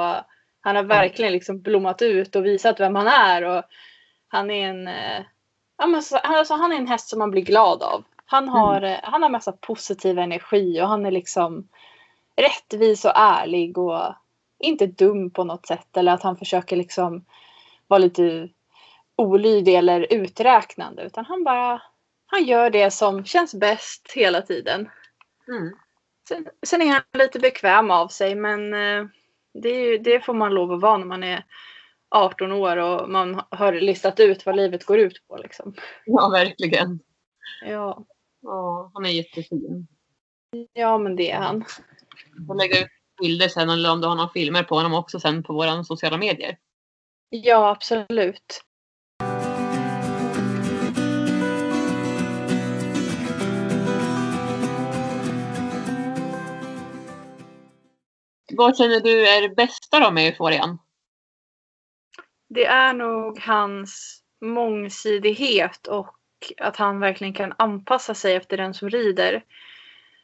han 0.61 0.75
har 0.75 0.83
verkligen 0.83 1.31
liksom 1.31 1.61
blommat 1.61 2.01
ut 2.01 2.35
och 2.35 2.45
visat 2.45 2.79
vem 2.79 2.95
han 2.95 3.07
är. 3.07 3.43
Och 3.43 3.63
han 4.27 4.51
är 4.51 4.69
en, 4.69 4.87
eh, 4.87 5.21
ja, 5.77 5.87
men 5.87 6.03
så, 6.03 6.17
alltså, 6.17 6.53
han 6.53 6.71
är 6.71 6.75
en 6.75 6.87
häst 6.87 7.09
som 7.09 7.19
man 7.19 7.31
blir 7.31 7.41
glad 7.41 7.83
av. 7.83 8.03
Han 8.25 8.49
har, 8.49 8.77
mm. 8.77 8.99
han 9.03 9.23
har 9.23 9.29
massa 9.29 9.51
positiv 9.51 10.19
energi 10.19 10.81
och 10.81 10.87
han 10.87 11.05
är 11.05 11.11
liksom 11.11 11.67
rättvis 12.35 13.05
och 13.05 13.11
ärlig 13.15 13.77
och 13.77 14.13
inte 14.59 14.87
dum 14.87 15.29
på 15.29 15.43
något 15.43 15.67
sätt. 15.67 15.97
Eller 15.97 16.13
att 16.13 16.23
han 16.23 16.37
försöker 16.37 16.75
liksom 16.75 17.25
vara 17.87 17.97
lite 17.97 18.49
olydig 19.17 19.75
eller 19.75 20.13
uträknande. 20.13 21.03
Utan 21.03 21.25
han 21.25 21.43
bara 21.43 21.81
han 22.25 22.45
gör 22.45 22.69
det 22.69 22.91
som 22.91 23.25
känns 23.25 23.55
bäst 23.55 24.11
hela 24.15 24.41
tiden. 24.41 24.89
Mm. 25.47 25.73
Sen, 26.27 26.47
sen, 26.65 26.81
är 26.81 26.91
han 26.91 27.01
lite 27.13 27.39
bekväm 27.39 27.91
av 27.91 28.07
sig 28.07 28.35
men 28.35 28.73
eh, 28.73 29.05
det, 29.53 29.97
det, 29.97 30.21
får 30.25 30.33
man 30.33 30.53
lov 30.53 30.71
att 30.71 30.81
vara 30.81 30.97
när 30.97 31.05
man 31.05 31.23
är 31.23 31.45
18 32.09 32.51
år 32.51 32.77
och 32.77 33.09
man 33.09 33.41
har 33.49 33.73
listat 33.73 34.19
ut 34.19 34.45
vad 34.45 34.55
livet 34.55 34.85
går 34.85 34.99
ut 34.99 35.27
på. 35.27 35.37
Liksom. 35.37 35.75
Ja, 36.05 36.29
verkligen. 36.29 36.99
Ja. 37.65 38.05
ja. 38.41 38.91
Han 38.93 39.05
är 39.05 39.09
jättefin. 39.09 39.87
Ja, 40.73 40.97
men 40.97 41.15
det 41.15 41.31
är 41.31 41.39
han. 41.39 41.65
Jag 42.47 42.57
lägga 42.57 42.79
ut 42.79 42.91
bilder 43.21 43.47
sen 43.47 43.69
eller 43.69 43.91
om 43.91 44.01
du 44.01 44.07
har 44.07 44.15
några 44.15 44.29
filmer 44.29 44.63
på 44.63 44.75
honom 44.75 44.93
också 44.93 45.19
sen 45.19 45.43
på 45.43 45.53
våra 45.53 45.83
sociala 45.83 46.17
medier. 46.17 46.57
Ja, 47.29 47.69
absolut. 47.69 48.63
Vad 58.57 58.77
känner 58.77 58.99
du 58.99 59.27
är 59.27 59.41
det 59.41 59.55
bästa 59.55 59.99
då 59.99 60.11
med 60.11 60.27
Euforian? 60.27 60.79
Det 62.49 62.65
är 62.65 62.93
nog 62.93 63.39
hans 63.39 64.21
mångsidighet 64.41 65.87
och 65.87 66.15
att 66.57 66.77
han 66.77 66.99
verkligen 66.99 67.33
kan 67.33 67.53
anpassa 67.57 68.13
sig 68.13 68.35
efter 68.35 68.57
den 68.57 68.73
som 68.73 68.89
rider. 68.89 69.43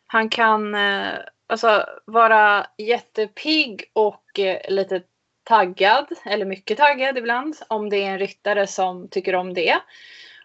Han 0.08 0.30
kan 0.30 0.76
eh, 0.76 1.14
alltså, 1.48 1.86
vara 2.06 2.66
jättepigg 2.78 3.84
och 3.94 4.40
eh, 4.40 4.72
lite 4.72 5.02
taggad, 5.44 6.08
eller 6.26 6.46
mycket 6.46 6.78
taggad 6.78 7.18
ibland, 7.18 7.56
om 7.68 7.90
det 7.90 7.98
är 7.98 8.12
en 8.12 8.20
ryttare 8.20 8.68
som 8.68 9.08
tycker 9.08 9.36
om 9.36 9.54
det. 9.54 9.80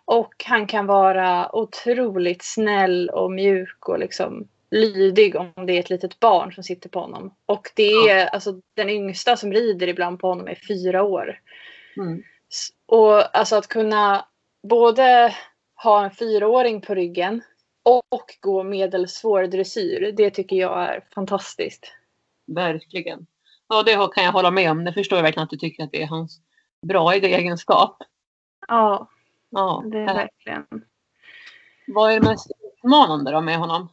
Och 0.05 0.45
han 0.47 0.67
kan 0.67 0.87
vara 0.87 1.57
otroligt 1.57 2.45
snäll 2.45 3.09
och 3.11 3.33
mjuk 3.33 3.89
och 3.89 3.99
liksom 3.99 4.49
lydig 4.75 5.37
om 5.37 5.53
det 5.67 5.73
är 5.73 5.81
ett 5.81 5.91
litet 5.91 6.21
barn 6.21 6.53
som 6.53 6.65
sitter 6.65 6.89
på 6.89 7.01
honom. 7.01 7.35
Och 7.47 7.71
det 7.77 7.93
är 7.93 8.19
ja. 8.19 8.29
alltså 8.29 8.61
den 8.75 8.91
yngsta 8.91 9.37
som 9.37 9.53
rider 9.53 9.89
ibland 9.89 10.19
på 10.19 10.29
honom 10.29 10.49
är 10.49 10.59
fyra 10.69 11.03
år. 11.03 11.41
Mm. 11.97 12.23
Och 12.87 13.37
alltså 13.39 13.57
att 13.57 13.69
kunna 13.69 14.27
både 14.69 15.35
ha 15.83 16.05
en 16.05 16.11
fyraåring 16.11 16.81
på 16.81 16.95
ryggen 16.95 17.43
och 17.83 18.37
gå 18.41 18.63
medelsvår 18.63 19.43
dressyr, 19.43 20.13
det 20.17 20.31
tycker 20.31 20.57
jag 20.57 20.83
är 20.83 21.05
fantastiskt. 21.15 21.93
Verkligen. 22.47 23.27
Ja, 23.69 23.83
det 23.83 24.09
kan 24.15 24.25
jag 24.25 24.33
hålla 24.33 24.51
med 24.51 24.71
om. 24.71 24.85
Det 24.85 24.93
förstår 24.93 25.19
jag 25.19 25.23
verkligen 25.23 25.45
att 25.45 25.51
du 25.51 25.57
tycker 25.57 25.85
att 25.85 25.93
det 25.93 26.03
är 26.03 26.07
hans 26.07 26.41
bra 26.83 27.15
egenskap. 27.15 27.97
Ja, 28.69 29.09
ja. 29.51 29.85
det 29.93 29.99
är 29.99 30.15
verkligen. 30.15 30.67
Vad 31.87 32.13
är 32.13 32.21
det 32.21 32.29
mest 32.29 32.51
utmanande 32.83 33.31
då 33.31 33.41
med 33.41 33.59
honom? 33.59 33.89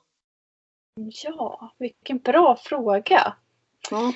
Ja, 0.95 1.73
vilken 1.77 2.17
bra 2.17 2.57
fråga. 2.63 3.33
Ja. 3.91 4.13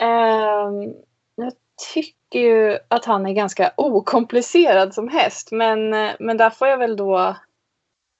Um, 0.00 0.94
jag 1.34 1.52
tycker 1.94 2.38
ju 2.38 2.78
att 2.88 3.04
han 3.04 3.26
är 3.26 3.32
ganska 3.32 3.72
okomplicerad 3.76 4.94
som 4.94 5.08
häst. 5.08 5.52
Men, 5.52 5.90
men 6.18 6.36
där 6.36 6.50
får 6.50 6.68
jag 6.68 6.78
väl 6.78 6.96
då 6.96 7.36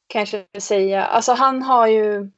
kanske 0.06 0.46
säga, 0.58 1.04
alltså 1.04 1.32
han 1.32 1.62
har 1.62 1.86
ju 1.86 2.30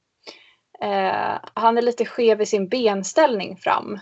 eh, 0.81 1.39
han 1.55 1.79
är 1.79 1.83
lite 1.83 2.05
skev 2.05 2.41
i 2.41 2.47
sin 2.47 2.69
benställning 2.69 3.57
fram. 3.57 4.01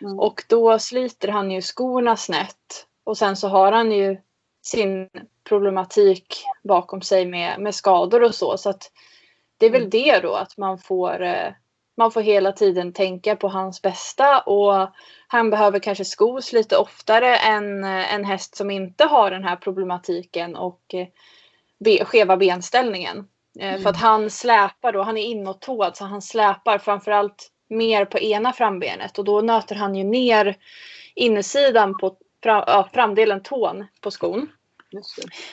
Mm. 0.00 0.18
Och 0.18 0.44
då 0.48 0.78
sliter 0.78 1.28
han 1.28 1.50
ju 1.50 1.62
skorna 1.62 2.16
snett. 2.16 2.86
Och 3.04 3.18
sen 3.18 3.36
så 3.36 3.48
har 3.48 3.72
han 3.72 3.92
ju 3.92 4.20
sin 4.62 5.08
problematik 5.44 6.44
bakom 6.64 7.02
sig 7.02 7.26
med, 7.26 7.60
med 7.60 7.74
skador 7.74 8.22
och 8.22 8.34
så. 8.34 8.58
Så 8.58 8.70
att 8.70 8.90
det 9.58 9.66
är 9.66 9.70
väl 9.70 9.80
mm. 9.80 9.90
det 9.90 10.18
då 10.18 10.34
att 10.34 10.56
man 10.56 10.78
får 10.78 11.22
eh, 11.22 11.52
man 11.96 12.10
får 12.10 12.20
hela 12.20 12.52
tiden 12.52 12.92
tänka 12.92 13.36
på 13.36 13.48
hans 13.48 13.82
bästa 13.82 14.40
och 14.40 14.88
han 15.26 15.50
behöver 15.50 15.78
kanske 15.78 16.04
skos 16.04 16.52
lite 16.52 16.76
oftare 16.76 17.36
än 17.36 17.84
eh, 17.84 18.14
en 18.14 18.24
häst 18.24 18.56
som 18.56 18.70
inte 18.70 19.04
har 19.04 19.30
den 19.30 19.44
här 19.44 19.56
problematiken 19.56 20.56
och 20.56 20.94
eh, 20.94 21.06
be, 21.78 22.04
skeva 22.04 22.36
benställningen. 22.36 23.28
Mm. 23.60 23.82
För 23.82 23.90
att 23.90 23.96
han 23.96 24.30
släpar 24.30 24.92
då, 24.92 25.02
han 25.02 25.16
är 25.16 25.24
inåttåd 25.24 25.96
så 25.96 26.04
han 26.04 26.22
släpar 26.22 26.78
framförallt 26.78 27.50
mer 27.68 28.04
på 28.04 28.18
ena 28.18 28.52
frambenet 28.52 29.18
och 29.18 29.24
då 29.24 29.40
nöter 29.40 29.74
han 29.74 29.94
ju 29.94 30.04
ner 30.04 30.56
insidan 31.14 31.98
på 31.98 32.16
framdelen 32.92 33.42
tån 33.42 33.86
på 34.00 34.10
skon. 34.10 34.48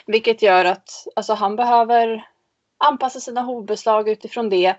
Vilket 0.06 0.42
gör 0.42 0.64
att 0.64 0.90
alltså, 1.16 1.34
han 1.34 1.56
behöver 1.56 2.24
anpassa 2.84 3.20
sina 3.20 3.42
hovbeslag 3.42 4.08
utifrån 4.08 4.48
det. 4.48 4.76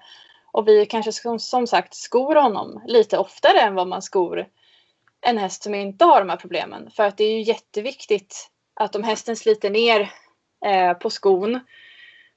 Och 0.51 0.67
vi 0.67 0.85
kanske 0.85 1.11
som, 1.11 1.39
som 1.39 1.67
sagt 1.67 1.95
skor 1.95 2.35
honom 2.35 2.81
lite 2.85 3.17
oftare 3.17 3.59
än 3.59 3.75
vad 3.75 3.87
man 3.87 4.01
skor 4.01 4.47
en 5.21 5.37
häst 5.37 5.63
som 5.63 5.75
inte 5.75 6.05
har 6.05 6.19
de 6.19 6.29
här 6.29 6.37
problemen. 6.37 6.91
För 6.91 7.03
att 7.03 7.17
det 7.17 7.23
är 7.23 7.31
ju 7.31 7.41
jätteviktigt 7.41 8.49
att 8.73 8.95
om 8.95 9.03
hästen 9.03 9.35
sliter 9.35 9.69
ner 9.69 10.11
eh, 10.65 10.93
på 10.93 11.09
skon 11.09 11.59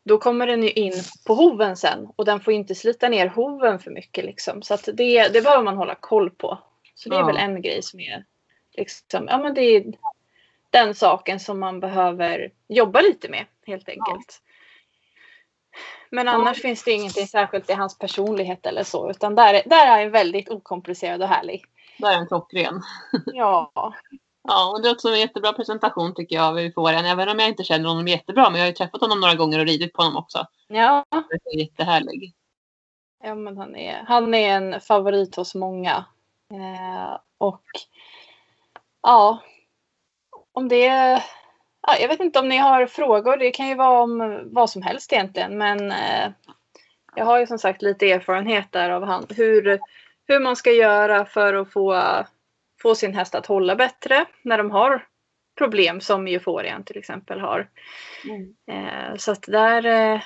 då 0.04 0.18
kommer 0.18 0.46
den 0.46 0.62
ju 0.62 0.70
in 0.70 0.92
på 1.26 1.34
hoven 1.34 1.76
sen 1.76 2.08
och 2.16 2.24
den 2.24 2.40
får 2.40 2.52
inte 2.52 2.74
slita 2.74 3.08
ner 3.08 3.26
hoven 3.26 3.78
för 3.78 3.90
mycket. 3.90 4.24
Liksom. 4.24 4.62
Så 4.62 4.74
att 4.74 4.88
det, 4.94 5.28
det 5.28 5.42
behöver 5.42 5.64
man 5.64 5.76
hålla 5.76 5.94
koll 5.94 6.30
på. 6.30 6.58
Så 6.94 7.08
det 7.08 7.16
är 7.16 7.20
ja. 7.20 7.26
väl 7.26 7.36
en 7.36 7.62
grej 7.62 7.82
som 7.82 8.00
är 8.00 8.24
liksom, 8.72 9.26
ja 9.30 9.38
men 9.38 9.54
det 9.54 9.62
är 9.62 9.84
den 10.70 10.94
saken 10.94 11.40
som 11.40 11.60
man 11.60 11.80
behöver 11.80 12.50
jobba 12.68 13.00
lite 13.00 13.28
med 13.28 13.44
helt 13.66 13.88
enkelt. 13.88 14.42
Men 16.10 16.28
annars 16.28 16.56
ja. 16.58 16.62
finns 16.62 16.84
det 16.84 16.92
ingenting 16.92 17.26
särskilt 17.26 17.70
i 17.70 17.72
hans 17.72 17.98
personlighet 17.98 18.66
eller 18.66 18.82
så. 18.82 19.10
Utan 19.10 19.34
där, 19.34 19.62
där 19.66 19.86
är 19.86 20.02
han 20.02 20.10
väldigt 20.10 20.48
okomplicerad 20.48 21.22
och 21.22 21.28
härlig. 21.28 21.64
Där 21.98 22.12
är 22.12 22.16
han 22.16 22.26
klockren. 22.26 22.82
ja. 23.26 23.72
Ja, 24.42 24.72
och 24.72 24.82
det 24.82 24.88
är 24.88 24.92
också 24.92 25.08
en 25.08 25.20
jättebra 25.20 25.52
presentation 25.52 26.14
tycker 26.14 26.36
jag 26.36 26.44
av 26.44 26.58
Euphoria. 26.58 26.98
Även 27.00 27.28
om 27.28 27.38
jag 27.38 27.48
inte 27.48 27.64
känner 27.64 27.88
honom 27.88 28.08
jättebra. 28.08 28.50
Men 28.50 28.58
jag 28.58 28.62
har 28.62 28.70
ju 28.70 28.74
träffat 28.74 29.00
honom 29.00 29.20
några 29.20 29.34
gånger 29.34 29.58
och 29.58 29.66
ridit 29.66 29.92
på 29.92 30.02
honom 30.02 30.16
också. 30.16 30.46
Ja, 30.68 31.04
Det 31.10 31.50
är 31.50 31.58
jättehärlig. 31.58 32.34
ja 33.24 33.34
men 33.34 33.56
han 33.56 33.76
är, 33.76 34.04
han 34.06 34.34
är 34.34 34.56
en 34.56 34.80
favorit 34.80 35.36
hos 35.36 35.54
många. 35.54 36.04
Eh, 36.50 37.18
och 37.38 37.62
ja, 39.02 39.38
om 40.52 40.68
det 40.68 41.22
ja, 41.88 41.98
jag 42.00 42.08
vet 42.08 42.20
inte 42.20 42.38
om 42.38 42.48
ni 42.48 42.56
har 42.56 42.86
frågor. 42.86 43.36
Det 43.36 43.50
kan 43.50 43.68
ju 43.68 43.74
vara 43.74 44.00
om 44.00 44.40
vad 44.44 44.70
som 44.70 44.82
helst 44.82 45.12
egentligen. 45.12 45.58
Men 45.58 45.90
eh, 45.90 46.32
jag 47.14 47.24
har 47.24 47.40
ju 47.40 47.46
som 47.46 47.58
sagt 47.58 47.82
lite 47.82 48.10
erfarenhet 48.10 48.72
där 48.72 48.90
av 48.90 49.04
han, 49.04 49.26
hur, 49.36 49.80
hur 50.28 50.40
man 50.40 50.56
ska 50.56 50.72
göra 50.72 51.24
för 51.24 51.54
att 51.54 51.72
få, 51.72 52.02
få 52.82 52.94
sin 52.94 53.14
häst 53.14 53.34
att 53.34 53.46
hålla 53.46 53.76
bättre 53.76 54.24
när 54.42 54.58
de 54.58 54.70
har 54.70 55.06
problem 55.58 56.00
som 56.00 56.26
euforian 56.26 56.84
till 56.84 56.98
exempel 56.98 57.40
har. 57.40 57.68
Eh, 58.66 59.16
så 59.16 59.32
att 59.32 59.42
där 59.42 59.86
eh, 59.86 60.20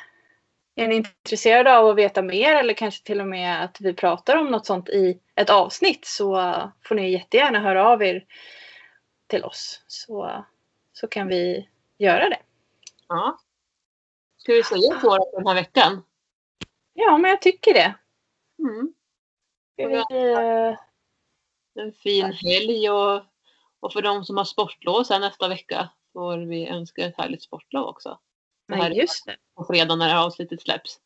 är 0.77 0.89
ni 0.89 0.95
intresserade 0.95 1.77
av 1.77 1.89
att 1.89 1.97
veta 1.97 2.23
mer 2.23 2.57
eller 2.57 2.75
kanske 2.75 3.05
till 3.05 3.21
och 3.21 3.29
med 3.29 3.65
att 3.65 3.81
vi 3.81 3.95
pratar 3.95 4.37
om 4.37 4.47
något 4.47 4.67
sånt 4.67 4.89
i 4.89 5.19
ett 5.37 5.51
avsnitt 5.51 6.05
så 6.05 6.55
får 6.85 6.95
ni 6.95 7.13
jättegärna 7.13 7.61
höra 7.61 7.89
av 7.89 8.03
er 8.03 8.25
till 9.29 9.45
oss 9.45 9.85
så, 9.87 10.45
så 10.93 11.09
kan 11.09 11.29
vi 11.29 11.69
göra 11.99 12.29
det. 12.29 12.39
Ja. 13.09 13.39
Ska 14.37 14.53
vi 14.53 14.63
säga 14.63 14.95
då 14.95 15.01
för 15.01 15.37
den 15.37 15.47
här 15.47 15.55
veckan? 15.55 16.03
Ja, 16.93 17.19
men 17.19 17.31
jag 17.31 17.43
tycker 17.43 17.75
det. 17.75 17.95
Mm. 18.59 18.95
Vi, 19.77 19.85
eh, 19.85 20.79
En 21.75 21.93
fin 21.93 22.33
helg 22.33 22.91
och, 22.91 23.23
och 23.81 23.93
för 23.93 24.03
de 24.03 24.25
som 24.25 24.37
har 24.37 24.45
sportlov 24.45 25.05
sen 25.05 25.21
nästa 25.21 25.49
vecka 25.49 25.89
får 26.13 26.39
vi 26.39 26.69
önska 26.69 27.07
ett 27.07 27.17
härligt 27.17 27.43
sportlov 27.43 27.87
också. 27.87 28.19
Det 28.69 28.75
här 28.75 28.89
nej, 28.89 28.99
just 28.99 29.27
det. 29.27 29.37
på 29.55 29.65
fredag 29.65 29.97
när 29.97 30.07
det 30.07 30.13
här 30.13 30.27
avsnittet 30.27 30.63
släpps. 30.63 31.01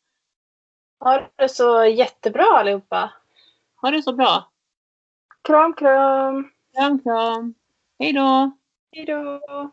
Ha 0.99 1.29
det 1.35 1.49
så 1.49 1.85
jättebra 1.85 2.43
allihopa. 2.43 3.13
Ha 3.81 3.91
det 3.91 4.03
så 4.03 4.13
bra. 4.13 4.51
Kram, 5.43 5.73
kram. 5.73 6.51
Kram, 6.73 6.99
kram. 6.99 7.55
Hej 7.99 8.13
då. 8.13 8.51
Hej 8.91 9.05
då. 9.05 9.71